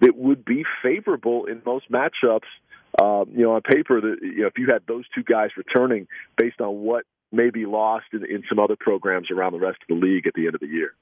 [0.00, 2.48] that would be favorable in most matchups.
[3.00, 6.08] Um, you know, on paper, that you know, if you had those two guys returning
[6.36, 9.88] based on what may be lost in, in some other programs around the rest of
[9.88, 10.92] the league at the end of the year.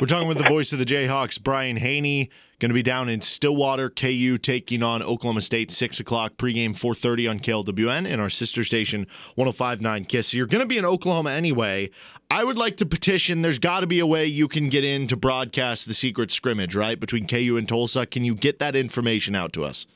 [0.00, 2.30] We're talking with the voice of the Jayhawks, Brian Hanni,
[2.60, 6.92] Going to be down in Stillwater, KU, taking on Oklahoma State, six o'clock pregame, four
[6.92, 9.06] thirty on KLWN and our sister station,
[9.36, 10.28] 105.9 Kiss.
[10.28, 11.90] So you're going to be in Oklahoma anyway.
[12.32, 13.42] I would like to petition.
[13.42, 16.74] There's got to be a way you can get in to broadcast the secret scrimmage,
[16.74, 18.06] right, between KU and Tulsa.
[18.06, 19.86] Can you get that information out to us?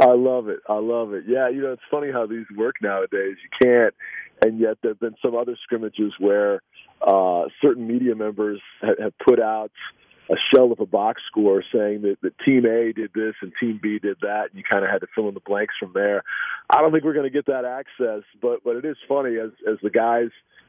[0.00, 0.58] I love it.
[0.68, 1.22] I love it.
[1.28, 3.36] Yeah, you know, it's funny how these work nowadays.
[3.44, 3.94] You can't,
[4.44, 6.62] and yet there have been some other scrimmages where
[7.06, 9.70] uh, certain media members ha- have put out
[10.30, 13.80] a shell of a box score saying that, that Team A did this and Team
[13.82, 16.22] B did that, and you kind of had to fill in the blanks from there.
[16.68, 19.50] I don't think we're going to get that access, but but it is funny as
[19.66, 20.28] as the guys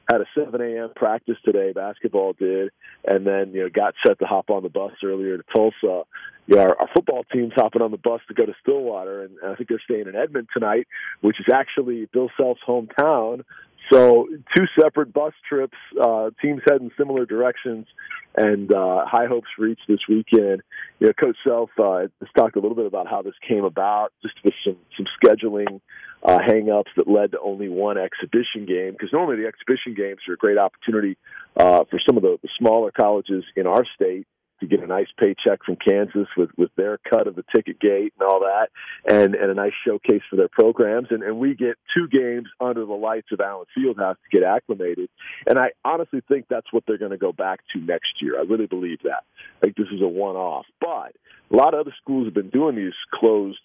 [0.10, 0.89] had a 7 a.m.
[0.95, 2.72] practice today, basketball did,
[3.06, 6.06] and then you know got set to hop on the bus earlier to Tulsa.
[6.47, 9.56] Know, our, our football team's hopping on the bus to go to Stillwater, and I
[9.56, 10.88] think they're staying in Edmond tonight,
[11.22, 13.43] which is actually Bill Self's hometown.
[13.91, 17.88] So two separate bus trips, uh, teams heading similar directions,
[18.36, 20.61] and uh, high hopes reached this weekend.
[20.99, 24.14] You know, Coach Self uh, has talked a little bit about how this came about,
[24.22, 25.82] just with some some scheduling
[26.24, 28.91] uh, hangups that led to only one exhibition game.
[28.91, 31.18] Because normally the exhibition games are a great opportunity
[31.57, 34.28] uh, for some of the, the smaller colleges in our state
[34.60, 38.14] to get a nice paycheck from Kansas with with their cut of the ticket gate
[38.19, 38.69] and all that,
[39.06, 41.07] and and a nice showcase for their programs.
[41.11, 45.10] And and we get two games under the lights of Allen Fieldhouse to get acclimated.
[45.48, 48.40] And I honestly think that's what they're going to go back to next year.
[48.40, 49.23] I really believe that.
[49.57, 51.14] I think this is a one off, but.
[51.52, 53.57] A lot of other schools have been doing these closed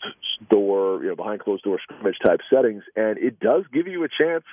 [0.51, 4.09] door, you know, behind closed door scrimmage type settings, and it does give you a
[4.09, 4.45] chance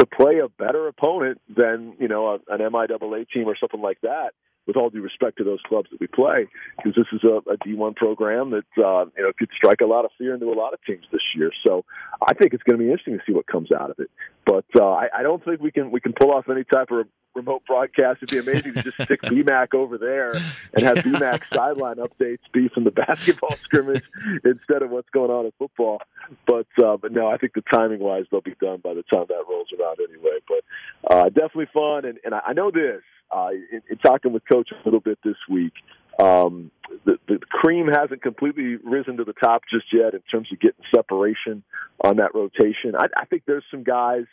[0.00, 4.00] to play a better opponent than you know a, an MIAA team or something like
[4.02, 4.32] that
[4.66, 7.56] with all due respect to those clubs that we play, because this is a a
[7.58, 10.74] D1 program that uh, you know could strike a lot of fear into a lot
[10.74, 11.50] of teams this year.
[11.66, 11.84] So
[12.20, 14.10] I think it's going to be interesting to see what comes out of it.
[14.44, 17.06] But uh, I, I don't think we can we can pull off any type of
[17.34, 18.22] remote broadcast.
[18.22, 22.68] It'd be amazing to just stick BMAC over there and have BMAC sideline updates be
[22.68, 24.02] from the basketball scrimmage
[24.44, 26.00] instead of what's going on in football.
[26.46, 29.26] But uh, but no, I think the timing wise they'll be done by the time
[29.28, 30.38] that rolls around anyway.
[30.48, 33.02] But uh, definitely fun, and, and I know this
[33.32, 35.72] uh, in, in talking with Coach a little bit this week,
[36.18, 36.70] um,
[37.04, 40.84] the, the cream hasn't completely risen to the top just yet in terms of getting
[40.94, 41.62] separation
[42.00, 42.94] on that rotation.
[42.96, 44.24] I, I think there's some guys,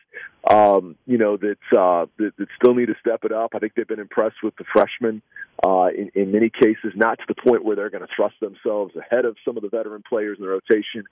[0.49, 3.51] um, you know, that, uh, that that still need to step it up.
[3.55, 5.21] I think they've been impressed with the freshmen
[5.65, 8.93] uh, in, in many cases, not to the point where they're going to thrust themselves
[8.95, 11.03] ahead of some of the veteran players in the rotation,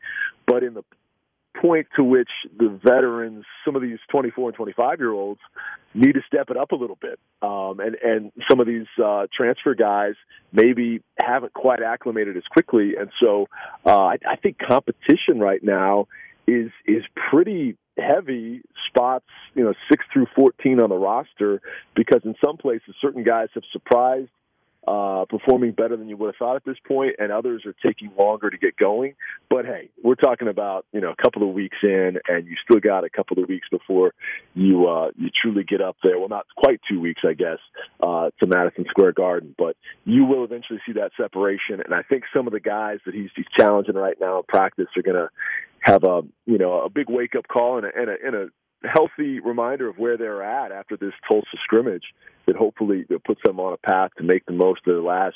[0.45, 0.83] but in the
[1.61, 5.39] point to which the veterans, some of these 24 and 25 year olds,
[5.93, 7.19] need to step it up a little bit.
[7.41, 10.13] Um, and, and some of these uh, transfer guys
[10.51, 12.93] maybe haven't quite acclimated as quickly.
[12.99, 13.47] And so
[13.85, 16.07] uh, I, I think competition right now
[16.47, 19.25] is is pretty heavy spots,
[19.55, 21.61] you know, six through 14 on the roster,
[21.95, 24.29] because in some places certain guys have surprised
[24.87, 28.09] uh, performing better than you would have thought at this point, and others are taking
[28.17, 29.15] longer to get going.
[29.49, 32.79] But hey, we're talking about you know a couple of weeks in, and you still
[32.79, 34.13] got a couple of weeks before
[34.53, 36.17] you uh, you truly get up there.
[36.17, 37.59] Well, not quite two weeks, I guess,
[38.01, 41.81] uh, to Madison Square Garden, but you will eventually see that separation.
[41.83, 44.87] And I think some of the guys that he's, he's challenging right now in practice
[44.95, 45.29] are going to
[45.81, 48.47] have a you know a big wake up call and a, and a, and a
[48.83, 52.03] healthy reminder of where they're at after this Tulsa scrimmage
[52.45, 55.35] that hopefully puts them on a path to make the most of the last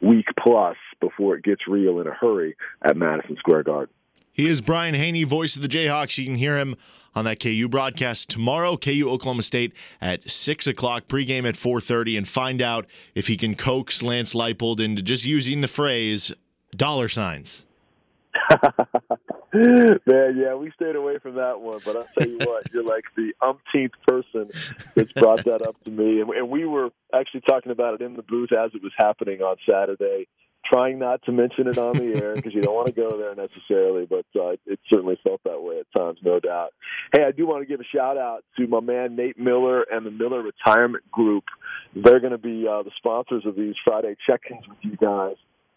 [0.00, 3.94] week plus before it gets real in a hurry at Madison Square Garden.
[4.32, 6.16] He is Brian Hanni, voice of the Jayhawks.
[6.16, 6.76] You can hear him
[7.14, 8.78] on that KU broadcast tomorrow.
[8.78, 13.36] KU Oklahoma State at six o'clock, pregame at four thirty, and find out if he
[13.36, 16.32] can coax Lance Leipold into just using the phrase
[16.74, 17.66] dollar signs.
[19.52, 23.04] Man, yeah, we stayed away from that one, but I'll tell you what, you're like
[23.16, 24.50] the umpteenth person
[24.94, 28.14] that's brought that up to me, and, and we were actually talking about it in
[28.14, 30.26] the booth as it was happening on Saturday.
[30.72, 33.34] Trying not to mention it on the air because you don't want to go there
[33.34, 36.72] necessarily, but uh, it certainly felt that way at times, no doubt.
[37.12, 40.06] Hey, I do want to give a shout out to my man Nate Miller and
[40.06, 41.44] the Miller Retirement Group.
[41.94, 45.34] They're going to be uh, the sponsors of these Friday check-ins with you guys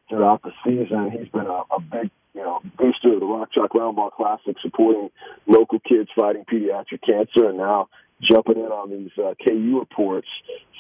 [0.08, 1.12] throughout the season.
[1.12, 5.10] He's been a, a big you know, booster of the Rock Chalk Roundball Classic, supporting
[5.48, 7.88] local kids fighting pediatric cancer, and now
[8.22, 10.28] jumping in on these uh, KU reports.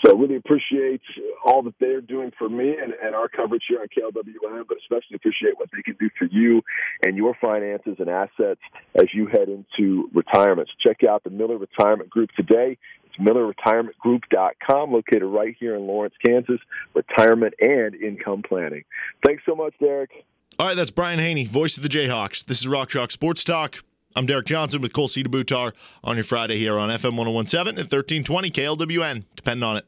[0.04, 1.02] So really appreciate
[1.44, 5.16] all that they're doing for me and, and our coverage here on KLWN, but especially
[5.16, 6.62] appreciate what they can do for you
[7.06, 8.62] and your finances and assets
[8.96, 10.70] as you head into retirement.
[10.70, 12.78] So check out the Miller Retirement Group today.
[13.06, 16.60] It's MillerRetirementGroup.com, located right here in Lawrence, Kansas.
[16.94, 18.84] Retirement and income planning.
[19.26, 20.12] Thanks so much, Derek.
[20.58, 22.46] All right, that's Brian Hanni, voice of the Jayhawks.
[22.46, 23.84] This is Rock Chalk Sports Talk.
[24.16, 25.22] I'm Derek Johnson with Cole C.
[25.22, 29.26] DeButar on your Friday here on FM 1017 at 1320 KLWN.
[29.36, 29.86] Depend on it.